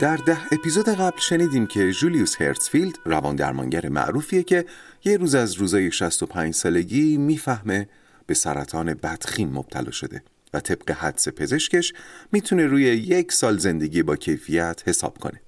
در 0.00 0.16
ده 0.16 0.38
اپیزود 0.52 0.88
قبل 0.88 1.18
شنیدیم 1.18 1.66
که 1.66 1.92
جولیوس 1.92 2.40
هرتسفیلد 2.40 2.94
روان 3.04 3.36
درمانگر 3.36 3.88
معروفیه 3.88 4.42
که 4.42 4.64
یه 5.04 5.16
روز 5.16 5.34
از 5.34 5.54
روزای 5.54 5.90
65 5.90 6.54
سالگی 6.54 7.16
می‌فهمه 7.16 7.88
به 8.26 8.34
سرطان 8.34 8.94
بدخیم 8.94 9.48
مبتلا 9.48 9.90
شده 9.90 10.22
و 10.54 10.60
طبق 10.60 10.90
حدس 10.90 11.28
پزشکش 11.28 11.92
می‌تونه 12.32 12.66
روی 12.66 12.82
یک 12.82 13.32
سال 13.32 13.58
زندگی 13.58 14.02
با 14.02 14.16
کیفیت 14.16 14.82
حساب 14.86 15.18
کنه. 15.18 15.40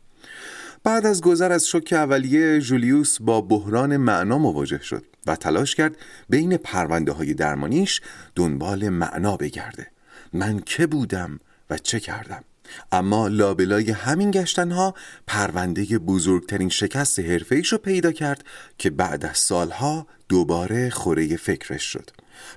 بعد 0.85 1.07
از 1.07 1.21
گذر 1.21 1.53
از 1.53 1.69
شوک 1.69 1.93
اولیه 1.93 2.61
جولیوس 2.61 3.19
با 3.21 3.41
بحران 3.41 3.97
معنا 3.97 4.39
مواجه 4.39 4.83
شد 4.83 5.05
و 5.27 5.37
تلاش 5.37 5.75
کرد 5.75 5.97
بین 6.29 6.57
پرونده 6.57 7.13
های 7.13 7.35
درمانیش 7.35 8.01
دنبال 8.35 8.89
معنا 8.89 9.37
بگرده. 9.37 9.87
من 10.33 10.61
که 10.61 10.87
بودم 10.87 11.41
و 11.71 11.79
چه 11.79 12.01
کردم؟ 12.01 12.45
اما 12.93 13.29
لابلای 13.29 13.91
همین 13.91 14.31
گشتنها 14.31 14.95
پرونده 15.27 15.99
بزرگترین 15.99 16.69
شکست 16.69 17.19
حرفه‌ایش 17.19 17.73
رو 17.73 17.79
پیدا 17.79 18.13
کرد 18.13 18.45
که 18.79 18.91
بعد 18.91 19.27
از 19.27 19.39
سالها 19.39 20.07
دوباره 20.29 20.91
خوره 20.91 21.37
فکرش 21.37 21.83
شد. 21.83 22.11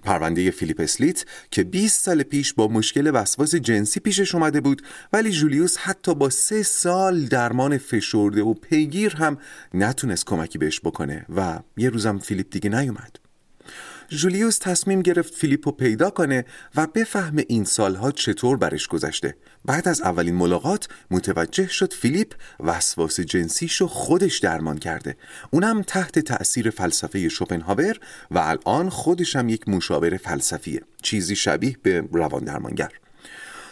پرونده 0.03 0.51
فیلیپ 0.51 0.79
اسلیت 0.79 1.25
که 1.51 1.63
20 1.63 2.05
سال 2.05 2.23
پیش 2.23 2.53
با 2.53 2.67
مشکل 2.67 3.11
وسواس 3.13 3.55
جنسی 3.55 3.99
پیشش 3.99 4.35
اومده 4.35 4.61
بود 4.61 4.81
ولی 5.13 5.31
جولیوس 5.31 5.77
حتی 5.77 6.15
با 6.15 6.29
سه 6.29 6.63
سال 6.63 7.25
درمان 7.25 7.77
فشرده 7.77 8.41
و 8.41 8.53
پیگیر 8.53 9.15
هم 9.15 9.37
نتونست 9.73 10.25
کمکی 10.25 10.57
بهش 10.57 10.79
بکنه 10.79 11.25
و 11.35 11.59
یه 11.77 11.89
روزم 11.89 12.17
فیلیپ 12.17 12.47
دیگه 12.51 12.69
نیومد. 12.69 13.28
جولیوس 14.09 14.57
تصمیم 14.57 15.01
گرفت 15.01 15.35
فیلیپو 15.35 15.71
پیدا 15.71 16.09
کنه 16.09 16.45
و 16.75 16.87
بفهمه 16.87 17.45
این 17.47 17.63
سالها 17.63 18.11
چطور 18.11 18.57
برش 18.57 18.87
گذشته. 18.87 19.35
بعد 19.65 19.87
از 19.87 20.01
اولین 20.01 20.35
ملاقات 20.35 20.87
متوجه 21.11 21.67
شد 21.67 21.93
فیلیپ 21.93 22.33
وسواس 22.59 23.19
جنسیشو 23.19 23.87
خودش 23.87 24.39
درمان 24.39 24.77
کرده. 24.77 25.17
اونم 25.51 25.81
تحت 25.81 26.19
تأثیر 26.19 26.69
فلسفه 26.69 27.29
شوپنهاور 27.29 27.99
و 28.31 28.37
الان 28.37 28.89
خودش 28.89 29.35
هم 29.35 29.49
یک 29.49 29.69
مشاور 29.69 30.17
فلسفیه. 30.17 30.81
چیزی 31.01 31.35
شبیه 31.35 31.77
به 31.83 32.03
روان 32.11 32.43
درمانگر. 32.43 32.91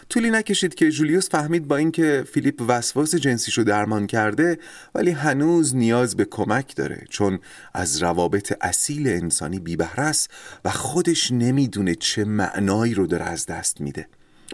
طولی 0.10 0.30
نکشید 0.30 0.76
که 0.76 0.92
جولیوس 0.92 1.30
فهمید 1.30 1.68
با 1.68 1.78
اینکه 1.78 2.24
فیلیپ 2.34 2.64
وسواس 2.68 3.16
جنسیشو 3.16 3.64
درمان 3.64 4.08
کرده 4.08 4.58
ولی 4.96 5.12
هنوز 5.12 5.76
نیاز 5.76 6.16
به 6.16 6.26
کمک 6.26 6.76
داره 6.76 7.06
چون 7.10 7.40
از 7.74 8.04
روابط 8.04 8.54
اصیل 8.62 9.08
انسانی 9.08 9.60
بیبهره 9.60 10.04
است 10.04 10.30
و 10.66 10.70
خودش 10.70 11.32
نمی‌دونه 11.32 11.96
چه 11.96 12.26
معنایی 12.26 12.94
رو 12.94 13.08
داره 13.08 13.26
از 13.26 13.46
دست 13.46 13.82
میده. 13.82 14.08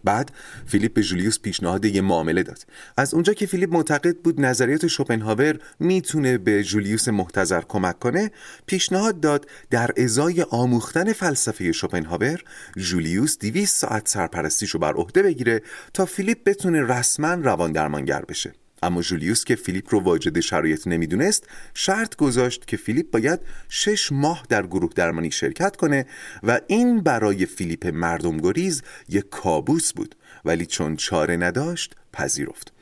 بعد 0.03 0.31
فیلیپ 0.65 0.93
به 0.93 1.03
جولیوس 1.03 1.39
پیشنهاد 1.39 1.85
یه 1.85 2.01
معامله 2.01 2.43
داد. 2.43 2.65
از 2.97 3.13
اونجا 3.13 3.33
که 3.33 3.45
فیلیپ 3.45 3.73
معتقد 3.73 4.17
بود 4.17 4.41
نظریات 4.41 4.87
شوپنهاور 4.87 5.59
می‌تونه 5.79 6.37
به 6.37 6.63
جولیوس 6.63 7.07
محتضر 7.07 7.61
کمک 7.61 7.99
کنه 7.99 8.31
پیشنهاد 8.65 9.19
داد 9.19 9.47
در 9.69 9.91
ازای 9.97 10.41
آموختن 10.41 11.13
فلسفه 11.13 11.71
شوپنهاور 11.71 12.43
جولیوس 12.77 13.37
200 13.37 13.77
ساعت 13.77 14.07
سرپرستیشو 14.07 14.79
بر 14.79 14.93
عهده 14.93 15.23
بگیره 15.23 15.61
تا 15.93 16.05
فیلیپ 16.05 16.43
بتونه 16.43 16.81
رسما 16.81 17.33
روان 17.33 17.71
درمانگر 17.71 18.25
بشه. 18.25 18.62
اما 18.83 19.01
جولیوس 19.01 19.43
که 19.43 19.55
فیلیپ 19.55 19.93
رو 19.93 19.99
واجد 19.99 20.39
شرایط 20.39 20.87
نمی‌دونست 20.87 21.47
شرط 21.73 22.15
گذاشت 22.15 22.67
که 22.67 22.77
فیلیپ 22.77 23.11
باید 23.11 23.39
شش 23.69 24.11
ماه 24.11 24.43
در 24.49 24.67
گروه 24.67 24.91
درمانی 24.95 25.31
شرکت 25.31 25.75
کنه 25.75 26.05
و 26.43 26.59
این 26.67 27.01
برای 27.01 27.45
فیلیپ 27.45 27.87
مردم 27.87 28.37
گریز 28.37 28.83
یک 29.09 29.29
کابوس 29.29 29.93
بود 29.93 30.15
ولی 30.45 30.65
چون 30.65 30.95
چاره 30.95 31.37
نداشت 31.37 31.95
پذیرفت. 32.13 32.73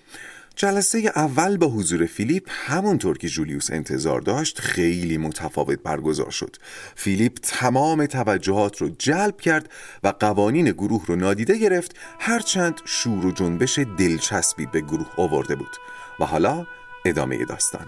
جلسه 0.55 1.11
اول 1.15 1.57
با 1.57 1.67
حضور 1.67 2.05
فیلیپ 2.05 2.43
همونطور 2.49 3.17
که 3.17 3.27
جولیوس 3.27 3.71
انتظار 3.71 4.21
داشت 4.21 4.59
خیلی 4.59 5.17
متفاوت 5.17 5.79
برگزار 5.79 6.31
شد. 6.31 6.55
فیلیپ 6.95 7.37
تمام 7.41 8.05
توجهات 8.05 8.77
رو 8.77 8.89
جلب 8.89 9.41
کرد 9.41 9.71
و 10.03 10.13
قوانین 10.19 10.71
گروه 10.71 11.05
رو 11.05 11.15
نادیده 11.15 11.57
گرفت 11.57 11.95
هرچند 12.19 12.81
شور 12.85 13.25
و 13.25 13.31
جنبش 13.31 13.79
دلچسبی 13.79 14.65
به 14.65 14.81
گروه 14.81 15.09
آورده 15.17 15.55
بود. 15.55 15.77
و 16.19 16.25
حالا 16.25 16.65
ادامه 17.05 17.45
داستان. 17.45 17.87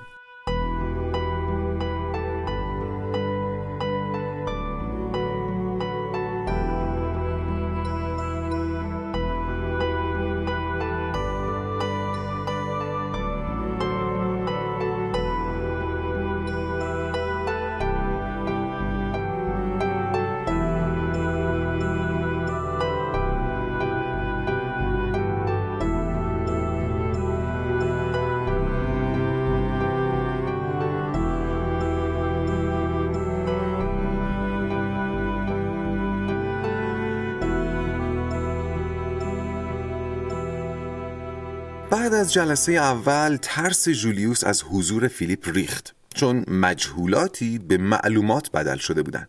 بعد 42.03 42.13
از 42.13 42.33
جلسه 42.33 42.71
اول 42.71 43.37
ترس 43.41 43.89
جولیوس 43.89 44.43
از 44.43 44.63
حضور 44.63 45.07
فیلیپ 45.07 45.49
ریخت. 45.49 45.95
چون 46.15 46.45
مجهولاتی 46.47 47.59
به 47.59 47.77
معلومات 47.77 48.51
بدل 48.51 48.77
شده 48.77 49.01
بودن 49.03 49.27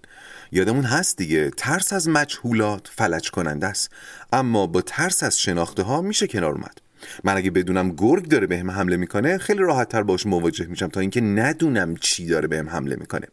یادمون 0.53 0.85
هست 0.85 1.17
دیگه 1.17 1.51
ترس 1.51 1.93
از 1.93 2.09
مجهولات 2.09 2.91
فلج 2.97 3.31
کننده 3.31 3.67
است. 3.67 3.91
اما 4.33 4.67
با 4.67 4.81
ترس 4.81 5.23
از 5.23 5.41
شناخته 5.41 5.83
ها 5.83 6.01
میشه 6.01 6.27
کنار 6.27 6.53
اومد. 6.53 6.79
من 7.25 7.37
اگه 7.37 7.51
بدونم 7.51 7.91
گرگ 7.91 8.29
داره 8.29 8.47
بهم 8.47 8.71
حمله 8.71 8.97
می‌کنه 8.97 9.39
خیلی 9.39 9.63
راحت 9.63 9.89
تر 9.89 10.03
باش 10.03 10.27
مواجه 10.27 10.67
میشم 10.67 10.89
تا 10.89 11.01
اینکه 11.01 11.21
ندونم 11.21 11.97
چی 11.97 12.27
داره 12.27 12.49
بهم 12.49 12.69
حمله 12.69 12.97
می‌کنه. 12.97 13.27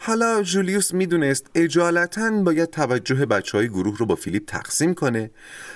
حالا 0.00 0.42
جولیوس 0.42 0.94
می‌دونست 0.94 1.46
اجالتا 1.54 2.30
باید 2.30 2.70
توجه 2.70 3.26
بچه 3.26 3.58
های 3.58 3.68
گروه 3.68 3.98
رو 3.98 4.06
با 4.06 4.14
فیلیپ 4.14 4.44
تقسیم 4.46 4.94
کنه. 4.94 5.30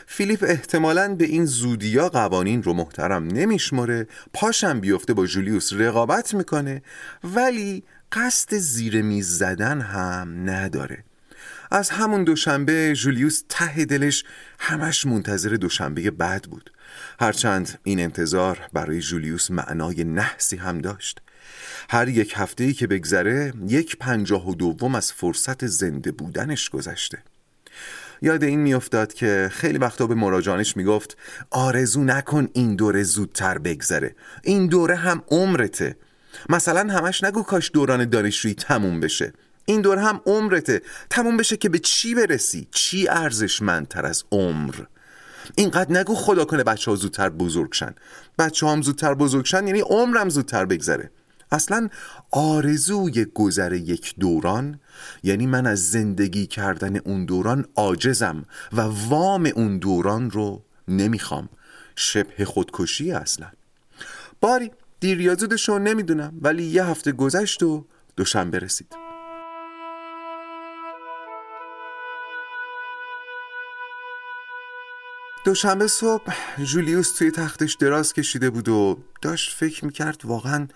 فیلیپ 0.07 0.45
احتمالا 0.49 1.15
به 1.15 1.25
این 1.25 1.45
زودیا 1.45 2.09
قوانین 2.09 2.63
رو 2.63 2.73
محترم 2.73 3.27
نمیشمره 3.27 4.07
پاشم 4.33 4.81
بیفته 4.81 5.15
با 5.15 5.27
جولیوس 5.27 5.73
رقابت 5.73 6.35
می‌کنه 6.35 6.83
ولی 7.25 7.85
قصد 8.13 8.57
زیر 8.57 9.03
میز 9.03 9.39
زدن 9.39 9.81
هم 9.81 10.51
نداره. 10.51 11.05
از 11.71 11.91
همون 11.91 12.25
دوشنبه 12.25 12.93
جولیوس 12.97 13.43
ته 13.49 13.85
دلش 13.85 14.25
همش 14.59 15.07
منتظر 15.07 15.51
دوشنبه 15.51 16.11
بعد 16.11 16.43
بود. 16.43 16.71
هرچند 17.21 17.79
این 17.85 18.01
انتظار 18.01 18.61
برای 18.73 19.01
جولیوس 19.01 19.51
معنای 19.51 20.05
نحسی 20.05 20.57
هم 20.57 20.79
داشت. 20.79 21.21
هر 21.91 22.09
یک 22.09 22.35
هفته 22.37 22.65
ای 22.65 22.73
که 22.73 22.87
بگذره 22.87 23.53
یک 23.69 23.97
پنجاه 23.99 24.49
و 24.49 24.55
دوم 24.55 24.95
از 24.95 25.13
فرصت 25.13 25.67
زنده 25.67 26.13
بودنش 26.13 26.71
گذشته. 26.71 27.19
یاد 28.23 28.45
این 28.45 28.61
میافتاد 28.61 29.13
که 29.13 29.51
خیلی 29.53 29.79
وقتا 29.79 30.07
به 30.07 30.15
مراجعانش 30.15 30.77
می‌گفت 30.77 31.17
آرزو 31.51 32.05
نکن 32.05 32.49
این 32.53 32.77
دوره 32.77 33.03
زودتر 33.03 33.59
بگذره. 33.59 34.15
این 34.43 34.67
دوره 34.67 34.97
هم 34.97 35.23
عمرته. 35.29 35.97
مثلا 36.49 36.93
همش 36.93 37.25
نگو 37.25 37.43
کاش 37.43 37.71
دوران 37.75 38.05
دانشجویی 38.09 38.55
تموم 38.55 39.01
بشه. 39.01 39.33
این 39.67 39.81
دور 39.81 39.99
هم 39.99 40.21
عمرته. 40.27 40.83
تموم 41.11 41.37
بشه 41.37 41.57
که 41.57 41.69
به 41.69 41.79
چی 41.79 42.15
برسی؟ 42.15 42.69
چی 42.71 43.09
ارزشمندتر 43.09 44.07
از 44.07 44.25
عمر؟ 44.33 44.75
اینقدر 45.55 45.93
نگو 45.93 46.15
خدا 46.15 46.45
کنه 46.45 46.65
بچه 46.65 46.91
ها 46.91 46.97
زودتر 46.97 47.29
بزرگشن 47.29 47.95
بچه 48.39 48.67
هم 48.67 48.83
زودتر 48.83 49.15
بزرگشن 49.15 49.67
یعنی 49.67 49.81
عمرم 49.81 50.29
زودتر 50.29 50.65
بگذره. 50.65 51.11
اصلا 51.53 51.89
آرزوی 52.31 53.25
گذر 53.25 53.73
یک 53.73 54.15
دوران 54.21 54.81
یعنی 55.23 55.47
من 55.47 55.67
از 55.67 55.91
زندگی 55.91 56.47
کردن 56.47 56.97
اون 56.97 57.25
دوران 57.25 57.67
عاجزم 57.77 58.45
و 58.73 58.81
وام 58.81 59.51
اون 59.57 59.79
دوران 59.79 60.31
رو 60.31 60.63
نمی‌خوام. 60.89 61.49
شبه 61.97 62.45
خودکشی 62.45 63.13
اصلا. 63.13 63.47
باری 64.41 64.71
دیر 65.01 65.37
نمی‌دونم 65.79 66.39
ولی 66.43 66.63
یه 66.63 66.85
هفته 66.85 67.13
گذشت 67.13 67.63
و 67.63 67.87
دوشنبه 68.17 68.59
رسید. 68.59 69.06
دوشنبه 75.47 75.87
صبح 75.87 76.35
جولیوس 76.59 77.13
توی 77.13 77.31
تختش 77.31 77.75
دراز 77.75 78.13
کشیده 78.13 78.51
بود 78.51 78.69
و 78.69 78.99
داشت 79.23 79.57
فکر 79.57 79.85
می‌کرد 79.85 80.21
واقعا 80.25 80.69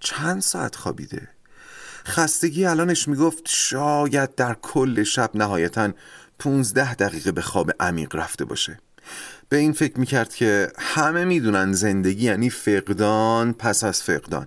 چند 0.00 0.42
ساعت 0.42 0.76
خوابیده. 0.76 1.28
خستگی 2.06 2.64
الانش 2.64 3.08
می‌گفت 3.08 3.42
شاید 3.46 4.34
در 4.34 4.56
کل 4.62 5.02
شب 5.02 5.30
نهایتا 5.34 5.92
15 6.38 6.94
دقیقه 6.94 7.32
به 7.32 7.42
خواب 7.42 7.70
عمیق 7.80 8.16
رفته 8.16 8.44
باشه. 8.44 8.78
به 9.48 9.56
این 9.56 9.72
فکر 9.72 10.00
می‌کرد 10.00 10.34
که 10.34 10.72
همه 10.78 11.24
می‌دونن 11.24 11.72
زندگی 11.72 12.24
یعنی 12.24 12.50
فقدان 12.50 13.52
پس 13.52 13.84
از 13.84 14.02
فقدان. 14.02 14.46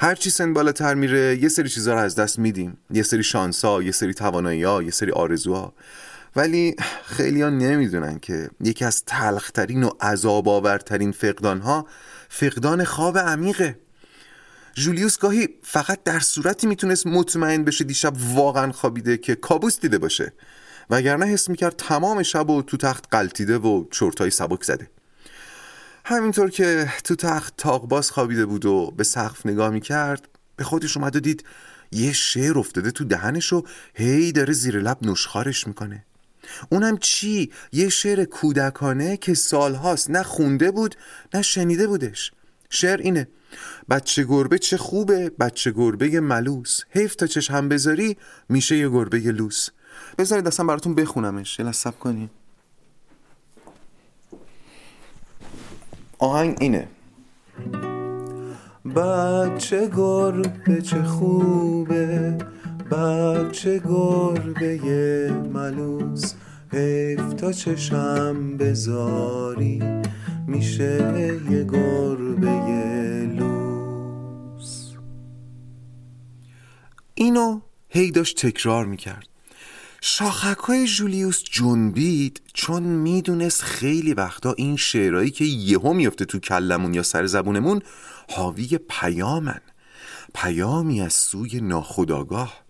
هر 0.00 0.14
چی 0.14 0.30
سن 0.30 0.52
بالاتر 0.52 0.94
میره 0.94 1.38
یه 1.42 1.48
سری 1.48 1.68
چیزها 1.68 1.94
رو 1.94 2.00
از 2.00 2.14
دست 2.14 2.38
میدیم. 2.38 2.78
یه 2.90 3.02
سری 3.02 3.22
شانسا 3.22 3.82
یه 3.82 3.92
سری 3.92 4.14
توانایی 4.14 4.60
یه 4.60 4.90
سری 4.90 5.10
آرزوها. 5.10 5.74
ولی 6.36 6.76
خیلی 7.04 7.42
ها 7.42 7.48
نمی‌دونن 7.48 8.18
که 8.18 8.50
یکی 8.60 8.84
از 8.84 9.04
تلخترین 9.04 9.82
و 9.82 9.90
عذاب 10.00 10.48
آورترین 10.48 11.12
فقدان 11.12 11.60
ها 11.60 11.86
فقدان 12.28 12.84
خواب 12.84 13.18
عمیقه. 13.18 13.78
جولیوس 14.74 15.18
گاهی 15.18 15.48
فقط 15.62 16.02
در 16.02 16.20
صورتی 16.20 16.66
می‌تونست 16.66 17.06
مطمئن 17.06 17.64
بشه 17.64 17.84
دیشب 17.84 18.12
واقعا 18.34 18.72
خوابیده 18.72 19.16
که 19.16 19.34
کابوس 19.34 19.80
دیده 19.80 19.98
باشه 19.98 20.32
وگرنه 20.90 21.26
حس 21.26 21.48
می‌کرد 21.48 21.74
تمام 21.76 22.22
شب 22.22 22.50
و 22.50 22.62
تو 22.62 22.76
تخت 22.76 23.04
قلتیده 23.10 23.58
و 23.58 23.84
چرتای 23.90 24.30
سبک 24.30 24.64
زده. 24.64 24.90
همینطور 26.04 26.50
که 26.50 26.92
تو 27.04 27.14
تخت 27.14 27.54
تاقباز 27.56 28.10
خوابیده 28.10 28.46
بود 28.46 28.66
و 28.66 28.90
به 28.96 29.04
سقف 29.04 29.46
نگاه 29.46 29.70
می‌کرد 29.70 30.28
به 30.56 30.64
خودش 30.64 30.96
اومد 30.96 31.16
و 31.16 31.20
دید 31.20 31.44
یه 31.92 32.12
شعر 32.12 32.58
افتاده 32.58 32.90
تو 32.90 33.04
دهنش 33.04 33.52
و 33.52 33.64
هی 33.94 34.32
داره 34.32 34.52
زیر 34.52 34.80
لب 34.80 34.98
نشخارش 35.02 35.66
می‌کنه. 35.66 36.04
اونم 36.68 36.98
چی؟ 36.98 37.50
یه 37.72 37.88
شعر 37.88 38.24
کودکانه 38.24 39.16
که 39.16 39.34
سالهاست. 39.34 40.10
نه 40.10 40.22
خونده 40.22 40.70
بود 40.70 40.94
نه 41.34 41.42
شنیده 41.42 41.86
بودش. 41.86 42.32
شعر 42.70 43.00
اینه 43.00 43.28
بچه 43.90 44.24
گربه 44.24 44.58
چه 44.58 44.76
خوبه 44.76 45.30
بچه 45.40 45.70
گربه 45.70 46.20
ملوس. 46.20 46.80
حیف 46.90 47.14
تا 47.14 47.26
چش 47.26 47.50
هم 47.50 47.68
بذاری 47.68 48.16
میشه 48.48 48.76
یه 48.76 48.88
گربه 48.88 49.18
لوس. 49.18 49.68
بذارید 50.18 50.46
اصلا 50.46 50.66
براتون 50.66 50.94
بخونمش 50.94 51.58
یه 51.58 51.72
سب 51.72 51.98
کنیم 51.98 52.30
آهنگ 56.18 56.56
اینه. 56.60 56.88
بچه 58.96 59.90
گربه 59.96 60.82
چه 60.82 61.02
خوبه 61.02 62.38
بچه 62.90 63.78
گربه 63.78 64.78
ملوس 65.52 66.34
حیف 66.72 67.32
تا 67.32 67.52
چشم 67.52 68.56
بذاری 68.56 69.82
میشه 70.46 71.44
یه 71.50 71.64
گربه 71.64 72.50
لوس 73.36 74.92
اینو 77.14 77.60
هی 77.88 78.10
داشت 78.10 78.46
تکرار 78.46 78.86
می‌کرد. 78.86 79.26
شاخک 80.00 80.58
های 80.58 80.86
جولیوس 80.86 81.42
جنبید 81.42 82.40
چون 82.54 82.82
می‌دونست 82.82 83.62
خیلی 83.62 84.14
وقتا 84.14 84.52
این 84.52 84.76
شعرهایی 84.76 85.30
که 85.30 85.44
یهو 85.44 85.92
میفته 85.92 86.24
تو 86.24 86.38
کلمون 86.38 86.94
یا 86.94 87.02
سر 87.02 87.26
زبونمون 87.26 87.82
حاوی 88.30 88.78
پیامن. 88.88 89.60
پیامی 90.34 91.02
از 91.02 91.12
سوی 91.12 91.60
ناخداگاه 91.60 92.69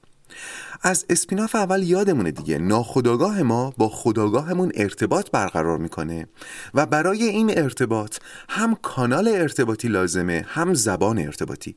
از 0.82 1.06
اسپیناف 1.10 1.54
اول 1.54 1.82
یادمونه 1.82 2.30
دیگه. 2.30 2.58
ناخداگاه 2.58 3.42
ما 3.42 3.70
با 3.76 3.88
خداگاهمون 3.88 4.72
ارتباط 4.74 5.30
برقرار 5.30 5.78
می‌کنه 5.78 6.28
و 6.74 6.86
برای 6.86 7.24
این 7.24 7.58
ارتباط 7.58 8.16
هم 8.48 8.74
کانال 8.74 9.28
ارتباطی 9.28 9.88
لازمه 9.88 10.44
هم 10.48 10.74
زبان 10.74 11.18
ارتباطی. 11.18 11.76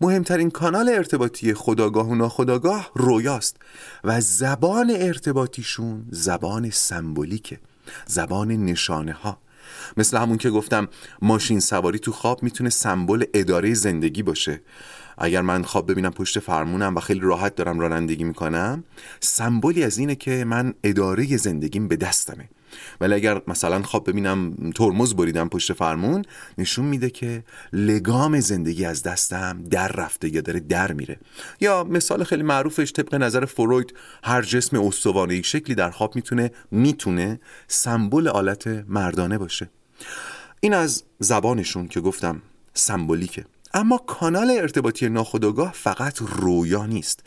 مهمترین 0.00 0.50
کانال 0.50 0.88
ارتباطی 0.88 1.54
خداگاه 1.54 2.08
و 2.08 2.14
ناخداگاه 2.14 2.90
رویاست 2.94 3.56
و 4.04 4.20
زبان 4.20 4.92
ارتباطیشون 4.96 6.06
زبان 6.10 6.70
سمبولیکه 6.70 7.60
زبان 8.06 8.48
نشانه 8.48 9.12
ها 9.12 9.38
مثل 9.96 10.16
همون 10.16 10.38
که 10.38 10.50
گفتم 10.50 10.88
ماشین 11.22 11.60
سواری 11.60 11.98
تو 11.98 12.12
خواب 12.12 12.42
می‌تونه 12.42 12.70
سمبل 12.70 13.24
اداره 13.34 13.74
زندگی 13.74 14.22
باشه. 14.22 14.60
اگر 15.18 15.42
من 15.42 15.62
خواب 15.62 15.90
ببینم 15.90 16.10
پشت 16.10 16.38
فرمونم 16.38 16.94
و 16.94 17.00
خیلی 17.00 17.20
راحت 17.20 17.54
دارم 17.54 17.80
رانندگی 17.80 18.24
می‌کنم 18.24 18.84
سمبولی 19.20 19.84
از 19.84 19.98
اینه 19.98 20.14
که 20.14 20.44
من 20.44 20.74
اداره 20.84 21.36
زندگیم 21.36 21.88
به 21.88 21.96
دستمه. 21.96 22.48
ولی 23.00 23.14
اگر 23.14 23.42
مثلا 23.48 23.82
خواب 23.82 24.10
ببینم 24.10 24.54
ترمز 24.74 25.14
بریدم 25.14 25.48
پشت 25.48 25.72
فرمون 25.72 26.24
نشون 26.58 26.84
میده 26.84 27.10
که 27.10 27.44
لگام 27.72 28.40
زندگی 28.40 28.84
از 28.84 29.02
دستم 29.02 29.62
در 29.62 29.88
رفته 29.88 30.34
یا 30.34 30.40
داره 30.40 30.60
در 30.60 30.92
میره. 30.92 31.18
یا 31.60 31.84
مثال 31.84 32.24
خیلی 32.24 32.42
معروفش 32.42 32.92
طبق 32.92 33.14
نظر 33.14 33.44
فروید 33.44 33.94
هر 34.24 34.42
جسم 34.42 34.80
استوانه 34.80 35.42
شکلی 35.42 35.74
در 35.74 35.90
خواب 35.90 36.16
می‌تونه 36.16 36.50
می‌تونه 36.70 37.40
سمبل 37.68 38.28
آلت 38.28 38.66
مردانه 38.88 39.38
باشه. 39.38 39.70
این 40.60 40.74
از 40.74 41.04
زبانشون 41.18 41.88
که 41.88 42.00
گفتم 42.00 42.42
سمبولیکه. 42.74 43.44
اما 43.76 43.98
کانال 43.98 44.50
ارتباطی 44.50 45.08
ناخودآگاه 45.08 45.72
فقط 45.72 46.18
رویا 46.20 46.86
نیست. 46.86 47.20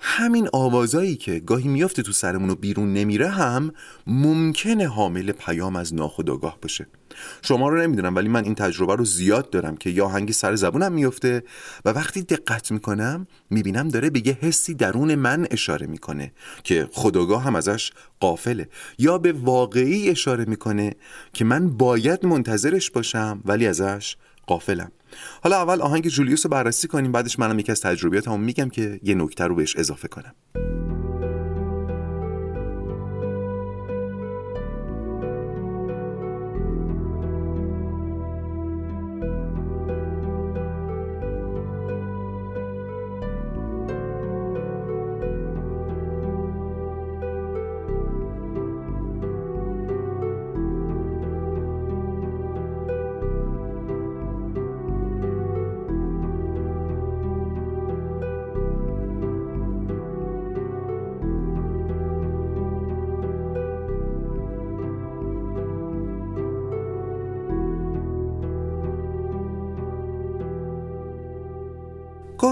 همین 0.00 0.48
آوازایی 0.52 1.16
که 1.16 1.40
گاهی 1.40 1.68
میافته 1.68 2.02
تو 2.02 2.12
سرمون 2.12 2.50
و 2.50 2.54
بیرون 2.54 2.92
نمیره 2.92 3.28
هم 3.28 3.72
ممکنه 4.06 4.88
حامل 4.88 5.32
پیام 5.32 5.76
از 5.76 5.94
ناخودآگاه 5.94 6.58
باشه. 6.62 6.86
شما 7.42 7.68
رو 7.68 7.80
نمی‌دونم 7.80 8.16
ولی 8.16 8.28
من 8.28 8.44
این 8.44 8.54
تجربه 8.54 8.96
رو 8.96 9.04
زیاد 9.04 9.50
دارم 9.50 9.76
که 9.76 9.90
یا 9.90 10.08
هنگی 10.08 10.32
سر 10.32 10.54
زبونم 10.54 10.92
میفته 10.92 11.42
و 11.84 11.90
وقتی 11.90 12.22
دقت 12.22 12.72
می‌کنم 12.72 13.26
می‌بینم 13.50 13.88
داره 13.88 14.10
به 14.10 14.26
یه 14.26 14.38
حسی 14.40 14.74
درون 14.74 15.14
من 15.14 15.46
اشاره 15.50 15.86
می‌کنه 15.86 16.32
که 16.64 16.88
خداگاه 16.92 17.42
هم 17.42 17.56
ازش 17.56 17.92
قافله 18.20 18.68
یا 18.98 19.18
به 19.18 19.32
واقعی 19.32 20.10
اشاره 20.10 20.44
می‌کنه 20.44 20.94
که 21.32 21.44
من 21.44 21.70
باید 21.70 22.26
منتظرش 22.26 22.90
باشم 22.90 23.40
ولی 23.44 23.66
ازش 23.66 24.16
قافلم. 24.46 24.92
حالا 25.42 25.56
اول 25.56 25.80
آهنگ 25.80 26.08
جولیوس 26.08 26.46
رو 26.46 26.50
بررسی 26.50 26.88
کنیم 26.88 27.12
بعدش 27.12 27.38
منم 27.38 27.58
یکی 27.58 27.72
از 27.72 27.80
تجربیاتمو 27.80 28.36
میگم 28.36 28.68
که 28.68 29.00
یه 29.02 29.14
نکته 29.14 29.44
رو 29.44 29.54
بهش 29.54 29.76
اضافه 29.76 30.08
کنم. 30.08 30.34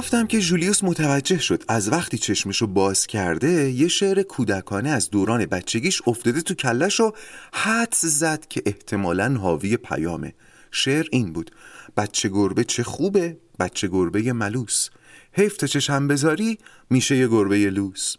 گفتم 0.01 0.27
که 0.27 0.41
جولیوس 0.41 0.85
متوجه 0.85 1.39
شد 1.39 1.65
از 1.69 1.93
وقتی 1.93 2.19
چشمشو 2.19 2.67
باز 2.67 3.07
کرده 3.07 3.71
یه 3.71 3.89
شعر 3.89 4.23
کودکانه 4.23 4.91
از 4.91 5.11
دوران 5.11 5.47
بچگیش 5.47 6.03
افتاده 6.07 6.41
تو 6.41 6.55
کلش 6.55 7.01
و 7.01 7.13
حد 7.53 7.95
زد 8.01 8.47
که 8.49 8.63
احتمالا 8.67 9.35
حاوی 9.35 9.77
پیامه. 9.77 10.35
شعر 10.71 11.07
این 11.13 11.33
بود 11.33 11.51
بچه 11.97 12.29
گربه 12.29 12.65
چه 12.65 12.83
خوبه 12.83 13.37
بچه 13.59 13.89
گربه 13.89 14.33
ملوس. 14.33 14.89
حیف 15.33 15.57
تا 15.57 15.67
چشم 15.67 16.09
بذاری 16.09 16.59
میشه 16.91 17.17
یه 17.17 17.29
گربه 17.29 17.71
لوس. 17.71 18.17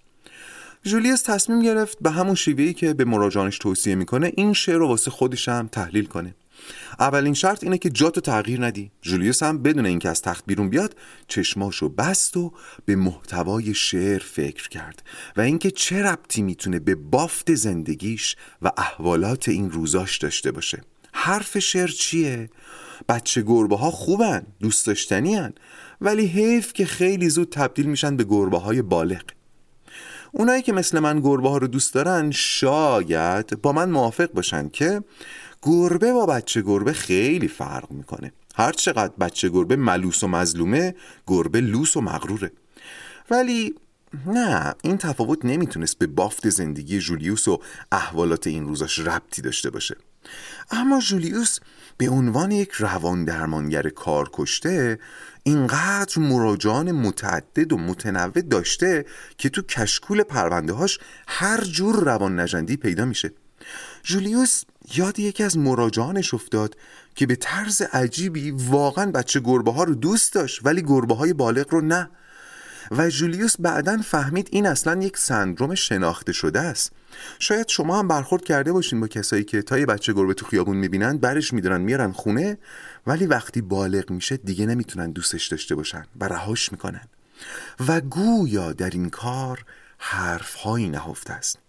جولیوس 0.83 1.21
تصمیم 1.21 1.61
گرفت 1.61 1.97
به 2.01 2.11
همون 2.11 2.35
شیوهی 2.35 2.73
که 2.73 2.93
به 2.93 3.05
مراجعانش 3.05 3.57
توصیه 3.57 3.95
می‌کنه 3.95 4.31
این 4.37 4.53
شعر 4.53 4.77
رو 4.77 4.87
واسه 4.87 5.11
خودش 5.11 5.49
هم 5.49 5.67
تحلیل 5.67 6.05
کنه. 6.05 6.35
اولین 6.99 7.33
شرط 7.33 7.63
اینه 7.63 7.77
که 7.77 7.89
جاتو 7.89 8.21
تغییر 8.21 8.65
ندی 8.65 8.91
جولیوس 9.01 9.43
هم 9.43 9.63
بدون 9.63 9.85
اینکه 9.85 10.09
از 10.09 10.21
تخت 10.21 10.43
بیرون 10.47 10.69
بیاد 10.69 10.95
چشماشو 11.27 11.89
بست 11.89 12.37
و 12.37 12.51
به 12.85 12.95
محتوای 12.95 13.73
شعر 13.73 14.19
فکر 14.19 14.69
کرد 14.69 15.03
و 15.37 15.41
اینکه 15.41 15.71
چه 15.71 16.03
ربطی 16.03 16.41
می‌تونه 16.41 16.79
به 16.79 16.95
بافت 16.95 17.55
زندگیش 17.55 18.35
و 18.61 18.71
احوالات 18.77 19.49
این 19.49 19.71
روزاش 19.71 20.17
داشته 20.17 20.51
باشه 20.51 20.81
حرف 21.13 21.59
شعر 21.59 21.87
چیه؟ 21.87 22.49
بچه 23.09 23.41
گربه 23.41 23.77
ها 23.77 23.91
خوبن 23.91 24.45
دوست 24.59 24.87
داشتنی. 24.87 25.39
ولی 26.01 26.25
حیف 26.25 26.73
که 26.73 26.85
خیلی 26.85 27.29
زود 27.29 27.49
تبدیل 27.49 27.85
میشن 27.85 28.17
به 28.17 28.23
گربه 28.23 28.57
های 28.57 28.81
بالغ 28.81 29.23
اونایی 30.31 30.61
که 30.61 30.73
مثل 30.73 30.99
من 30.99 31.19
گربه 31.19 31.49
ها 31.49 31.57
رو 31.57 31.67
دوست 31.67 31.93
دارن 31.93 32.31
شاید 32.31 33.61
با 33.61 33.71
من 33.71 33.89
موافق 33.89 34.31
باشن 34.31 34.69
که 34.69 35.01
گربه 35.63 36.13
با 36.13 36.25
بچه 36.25 36.61
گربه 36.61 36.93
خیلی 36.93 37.47
فرق 37.47 37.91
می‌کنه. 37.91 38.31
هر 38.55 38.71
چقدر 38.71 39.13
بچه 39.19 39.49
گربه 39.49 39.75
ملوس 39.75 40.23
و 40.23 40.27
مظلومه 40.27 40.95
گربه 41.27 41.61
لوس 41.61 41.97
و 41.97 42.01
مغروره. 42.01 42.51
ولی 43.29 43.75
نه 44.25 44.75
این 44.83 44.97
تفاوت 44.97 45.45
نمی‌تونست 45.45 45.97
به 45.97 46.07
بافت 46.07 46.49
زندگی 46.49 46.99
جولیوس 46.99 47.47
و 47.47 47.61
احوالات 47.91 48.47
این 48.47 48.65
روزاش 48.65 48.99
ربطی 48.99 49.41
داشته 49.41 49.69
باشه. 49.69 49.95
اما 50.71 50.99
جولیوس 50.99 51.59
به 51.97 52.09
عنوان 52.09 52.51
یک 52.51 52.71
روان 52.71 53.25
درمانگر 53.25 53.89
کار 53.89 54.29
کشته 54.33 54.99
اینقدر 55.43 56.19
مراجعان 56.19 56.91
متعدد 56.91 57.73
و 57.73 57.77
متنوع 57.77 58.41
داشته 58.41 59.05
که 59.37 59.49
تو 59.49 59.61
کشکول 59.61 60.23
پرونده 60.23 60.73
هاش 60.73 60.99
هر 61.27 61.63
جور 61.63 62.03
روان 62.03 62.39
نجندی 62.39 62.77
پیدا 62.77 63.05
میشه. 63.05 63.31
جولیوس 64.03 64.63
یاد 64.95 65.19
یکی 65.19 65.43
از 65.43 65.57
مراجعانش 65.57 66.33
افتاد 66.33 66.77
که 67.15 67.25
به 67.25 67.35
طرز 67.35 67.81
عجیبی 67.81 68.51
واقعا 68.51 69.11
بچه 69.11 69.39
گربه 69.39 69.71
ها 69.71 69.83
رو 69.83 69.95
دوست 69.95 70.33
داشت 70.33 70.59
ولی 70.63 70.81
گربه 70.81 71.15
های 71.15 71.33
بالغ 71.33 71.73
رو 71.73 71.81
نه. 71.81 72.09
و 72.91 73.09
جولیوس 73.09 73.55
بعدا 73.59 73.97
فهمید 73.97 74.47
این 74.51 74.67
اصلا 74.67 75.01
یک 75.01 75.17
سندروم 75.17 75.75
شناخته 75.75 76.33
شده 76.33 76.59
است. 76.59 76.91
شاید 77.39 77.67
شما 77.67 77.99
هم 77.99 78.07
برخورد 78.07 78.43
کرده 78.43 78.71
باشین 78.71 78.99
با 78.99 79.07
کسایی 79.07 79.43
که 79.43 79.61
تا 79.61 79.77
یه 79.77 79.85
بچه 79.85 80.13
گربه 80.13 80.33
تو 80.33 80.45
خیابون 80.45 80.77
می‌بینن 80.77 81.17
برش 81.17 81.53
میدارن 81.53 81.81
میارن 81.81 82.11
خونه 82.11 82.57
ولی 83.07 83.25
وقتی 83.25 83.61
بالغ 83.61 84.11
میشه 84.11 84.37
دیگه 84.37 84.65
نمی‌تونن 84.65 85.11
دوستش 85.11 85.47
داشته 85.47 85.75
باشن 85.75 86.05
و 86.19 86.27
رهاش 86.27 86.71
می‌کنن. 86.71 87.07
و 87.87 88.01
گویا 88.01 88.73
در 88.73 88.89
این 88.89 89.09
کار 89.09 89.65
حرفهایی 89.97 90.89
نهفته 90.89 91.33
است. 91.33 91.59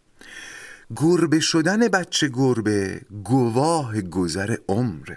گربه 0.96 1.40
شدن 1.40 1.88
بچه 1.88 2.28
گربه 2.28 3.00
گواه 3.24 4.00
گذر 4.00 4.56
عمر 4.68 5.14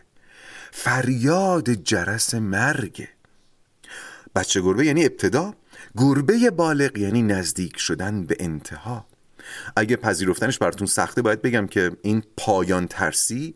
فریاد 0.71 1.73
جرس 1.73 2.33
مرگ. 2.33 3.07
بچه 4.35 4.61
گربه 4.61 4.85
یعنی 4.85 5.05
ابتدا 5.05 5.53
گربه 5.97 6.51
بالغ 6.51 6.97
یعنی 6.97 7.21
نزدیک 7.21 7.77
شدن 7.77 8.25
به 8.25 8.35
انتها. 8.39 9.05
اگه 9.75 9.95
پذیرفتنش 9.95 10.57
براتون 10.57 10.87
سخته 10.87 11.21
باید 11.21 11.41
بگم 11.41 11.67
که 11.67 11.91
این 12.01 12.23
پایان 12.37 12.87
ترسی 12.87 13.55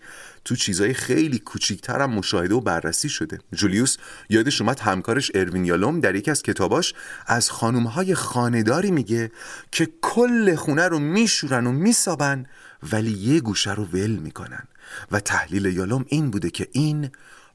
تو 0.50 0.56
چیزای 0.56 0.94
خیلی 0.94 1.39
کوچیکتر 1.39 2.01
هم 2.01 2.12
مشاهده 2.12 2.56
و 2.56 2.62
بررسی 2.62 3.10
شده. 3.10 3.39
جولیوس 3.53 3.98
یادش 4.29 4.62
اومد 4.62 4.79
همکارش 4.79 5.32
اروین 5.36 5.65
یالوم 5.65 6.00
در 6.00 6.15
یکی 6.15 6.32
از 6.32 6.44
کتاباش 6.44 6.94
از 7.27 7.51
خانومهای 7.51 8.15
خانداری 8.15 8.91
میگه 8.91 9.32
که 9.72 9.88
کل 10.01 10.56
خونه 10.56 10.88
رو 10.88 11.00
میشورن 11.00 11.68
و 11.68 11.72
میسابن 11.72 12.46
ولی 12.91 13.12
یه 13.12 13.39
گوشه 13.39 13.74
رو 13.74 13.86
ول 13.86 14.12
می‌کنن. 14.12 14.63
و 15.12 15.20
تحلیل 15.20 15.65
یالوم 15.65 16.06
این 16.08 16.32
بوده 16.32 16.50
که 16.50 16.68
این 16.72 17.10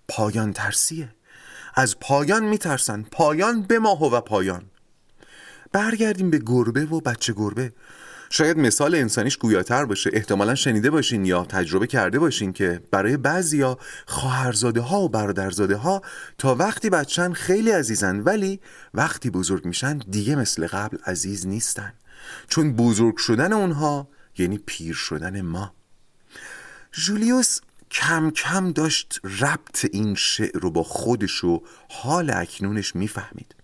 پایان 0.08 0.52
ترسیه. 0.52 1.08
از 1.74 1.98
پایان 1.98 2.44
میترسن. 2.44 3.02
پایان 3.02 3.62
به 3.62 3.78
ماه 3.78 4.02
و 4.02 4.20
پایان. 4.20 4.62
برگردیم 5.72 6.30
به 6.30 6.38
گربه 6.46 6.84
و 6.84 7.00
بچه 7.00 7.32
گربه. 7.32 7.72
شاید 8.30 8.58
مثال 8.58 8.94
انسانیش 8.94 9.36
گویاتر 9.36 9.84
باشه 9.84 10.10
احتمالا 10.12 10.54
شنیده 10.54 10.90
باشین 10.90 11.24
یا 11.24 11.44
تجربه 11.44 11.86
کرده 11.86 12.18
باشین 12.18 12.52
که 12.52 12.80
برای 12.90 13.16
بعضیا 13.16 13.78
خواهرزاده 14.06 14.80
ها 14.80 15.00
و 15.00 15.08
برادرزاده 15.08 15.76
ها 15.76 16.02
تا 16.38 16.54
وقتی 16.54 16.90
بچن 16.90 17.32
خیلی 17.32 17.70
عزیزن 17.70 18.20
ولی 18.20 18.60
وقتی 18.94 19.30
بزرگ 19.30 19.64
میشن 19.64 19.98
دیگه 19.98 20.36
مثل 20.36 20.66
قبل 20.66 20.98
عزیز 21.06 21.46
نیستن. 21.46 21.92
چون 22.48 22.72
بزرگ 22.72 23.16
شدن 23.16 23.52
اونها 23.52 24.08
یعنی 24.38 24.58
پیر 24.66 24.94
شدن 24.94 25.40
ما. 25.40 25.74
جولیوس 26.92 27.60
کم 27.90 28.30
کم 28.30 28.72
داشت 28.72 29.20
ربط 29.40 29.86
این 29.92 30.14
شعر 30.14 30.58
رو 30.58 30.70
با 30.70 30.82
خودش 30.82 31.44
و 31.44 31.62
حال 31.90 32.30
اکنونش 32.30 32.96
می‌فهمید. 32.96 33.54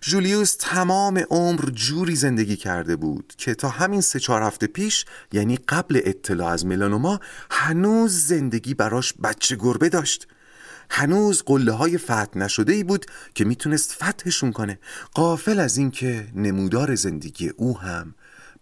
جولیوس 0.00 0.56
تمام 0.60 1.18
عمر 1.30 1.70
جوری 1.70 2.16
زندگی 2.16 2.56
کرده 2.56 2.96
بود 2.96 3.32
که 3.38 3.54
تا 3.54 3.68
همین 3.68 4.00
سه 4.00 4.20
چهار 4.20 4.42
هفته 4.42 4.66
پیش 4.66 5.04
یعنی 5.32 5.56
قبل 5.56 6.00
اطلاع 6.04 6.48
از 6.52 6.66
ملانوما 6.66 7.20
هنوز 7.50 8.26
زندگی 8.26 8.74
براش 8.74 9.14
بچه 9.22 9.56
گربه 9.56 9.88
داشت. 9.88 10.28
هنوز 10.90 11.42
قله 11.46 11.72
های 11.72 11.98
فتح 11.98 12.38
نشده 12.38 12.72
ای 12.72 12.84
بود 12.84 13.06
که 13.34 13.44
می‌تونست 13.44 13.92
فتحشون 13.92 14.52
کنه. 14.52 14.78
قافل 15.14 15.60
از 15.60 15.76
اینکه 15.76 16.28
نمودار 16.34 16.94
زندگی 16.94 17.48
او 17.48 17.78
هم 17.78 18.14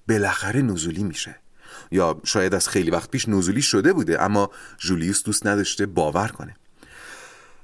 بالاخره 0.08 0.62
نزولی 0.62 1.04
میشه. 1.04 1.36
یا 1.90 2.20
شاید 2.24 2.54
از 2.54 2.68
خیلی 2.68 2.90
وقت 2.90 3.10
پیش 3.10 3.28
نزولی 3.28 3.62
شده 3.62 3.92
بوده 3.92 4.22
اما 4.22 4.50
جولیوس 4.78 5.22
دوست 5.22 5.46
نداشته 5.46 5.86
باور 5.86 6.28
کنه. 6.28 6.56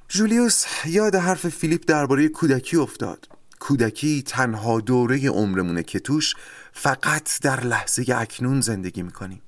جولیوس 0.09 0.65
یاد 0.87 1.15
حرف 1.15 1.49
فیلیپ 1.49 1.85
درباره 1.87 2.29
کودکی 2.29 2.77
افتاد. 2.77 3.30
کودکی 3.71 4.23
تنها 4.23 4.81
دوره 4.81 5.29
عمرمونه 5.29 5.83
که 5.83 6.01
توش 6.01 6.35
فقط 6.73 7.41
در 7.43 7.65
لحظه 7.65 8.05
اکنون 8.17 8.61
زندگی 8.61 9.03
می‌کنیم. 9.03 9.43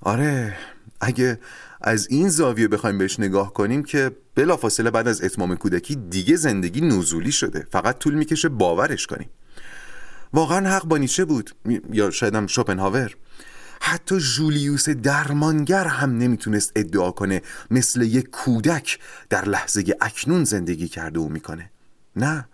آره 0.00 0.56
اگه 1.00 1.40
از 1.80 2.06
این 2.10 2.28
زاویه 2.28 2.68
بخوایم 2.68 2.98
بهش 2.98 3.20
نگاه 3.20 3.52
کنیم 3.52 3.82
که 3.82 4.10
بلافاصله 4.34 4.90
بعد 4.90 5.08
از 5.08 5.22
اتمام 5.22 5.56
کودکی 5.56 5.96
دیگه 5.96 6.36
زندگی 6.36 6.80
نزولی 6.80 7.32
شده. 7.32 7.66
فقط 7.70 7.98
طول 7.98 8.14
می‌کشه 8.14 8.48
باورش 8.48 9.06
کنیم. 9.06 9.30
واقعا 10.32 10.70
حق 10.70 10.84
با 10.84 10.98
نیچه 10.98 11.24
بود 11.24 11.54
یا 11.92 12.10
شاید 12.10 12.34
هم 12.34 12.46
شوپنهاور. 12.46 13.16
حتی 13.80 14.18
جولیوس 14.18 14.88
درمانگر 14.88 15.84
هم 15.84 16.18
نمی‌تونست 16.18 16.72
ادعا 16.76 17.10
کنه 17.10 17.42
مثل 17.70 18.02
یک 18.02 18.30
کودک 18.30 18.98
در 19.30 19.44
لحظه 19.44 19.84
اکنون 20.00 20.44
زندگی 20.44 20.88
کرده 20.88 21.20
و 21.20 21.28
می‌کنه. 21.28 21.70
نه 22.16 22.48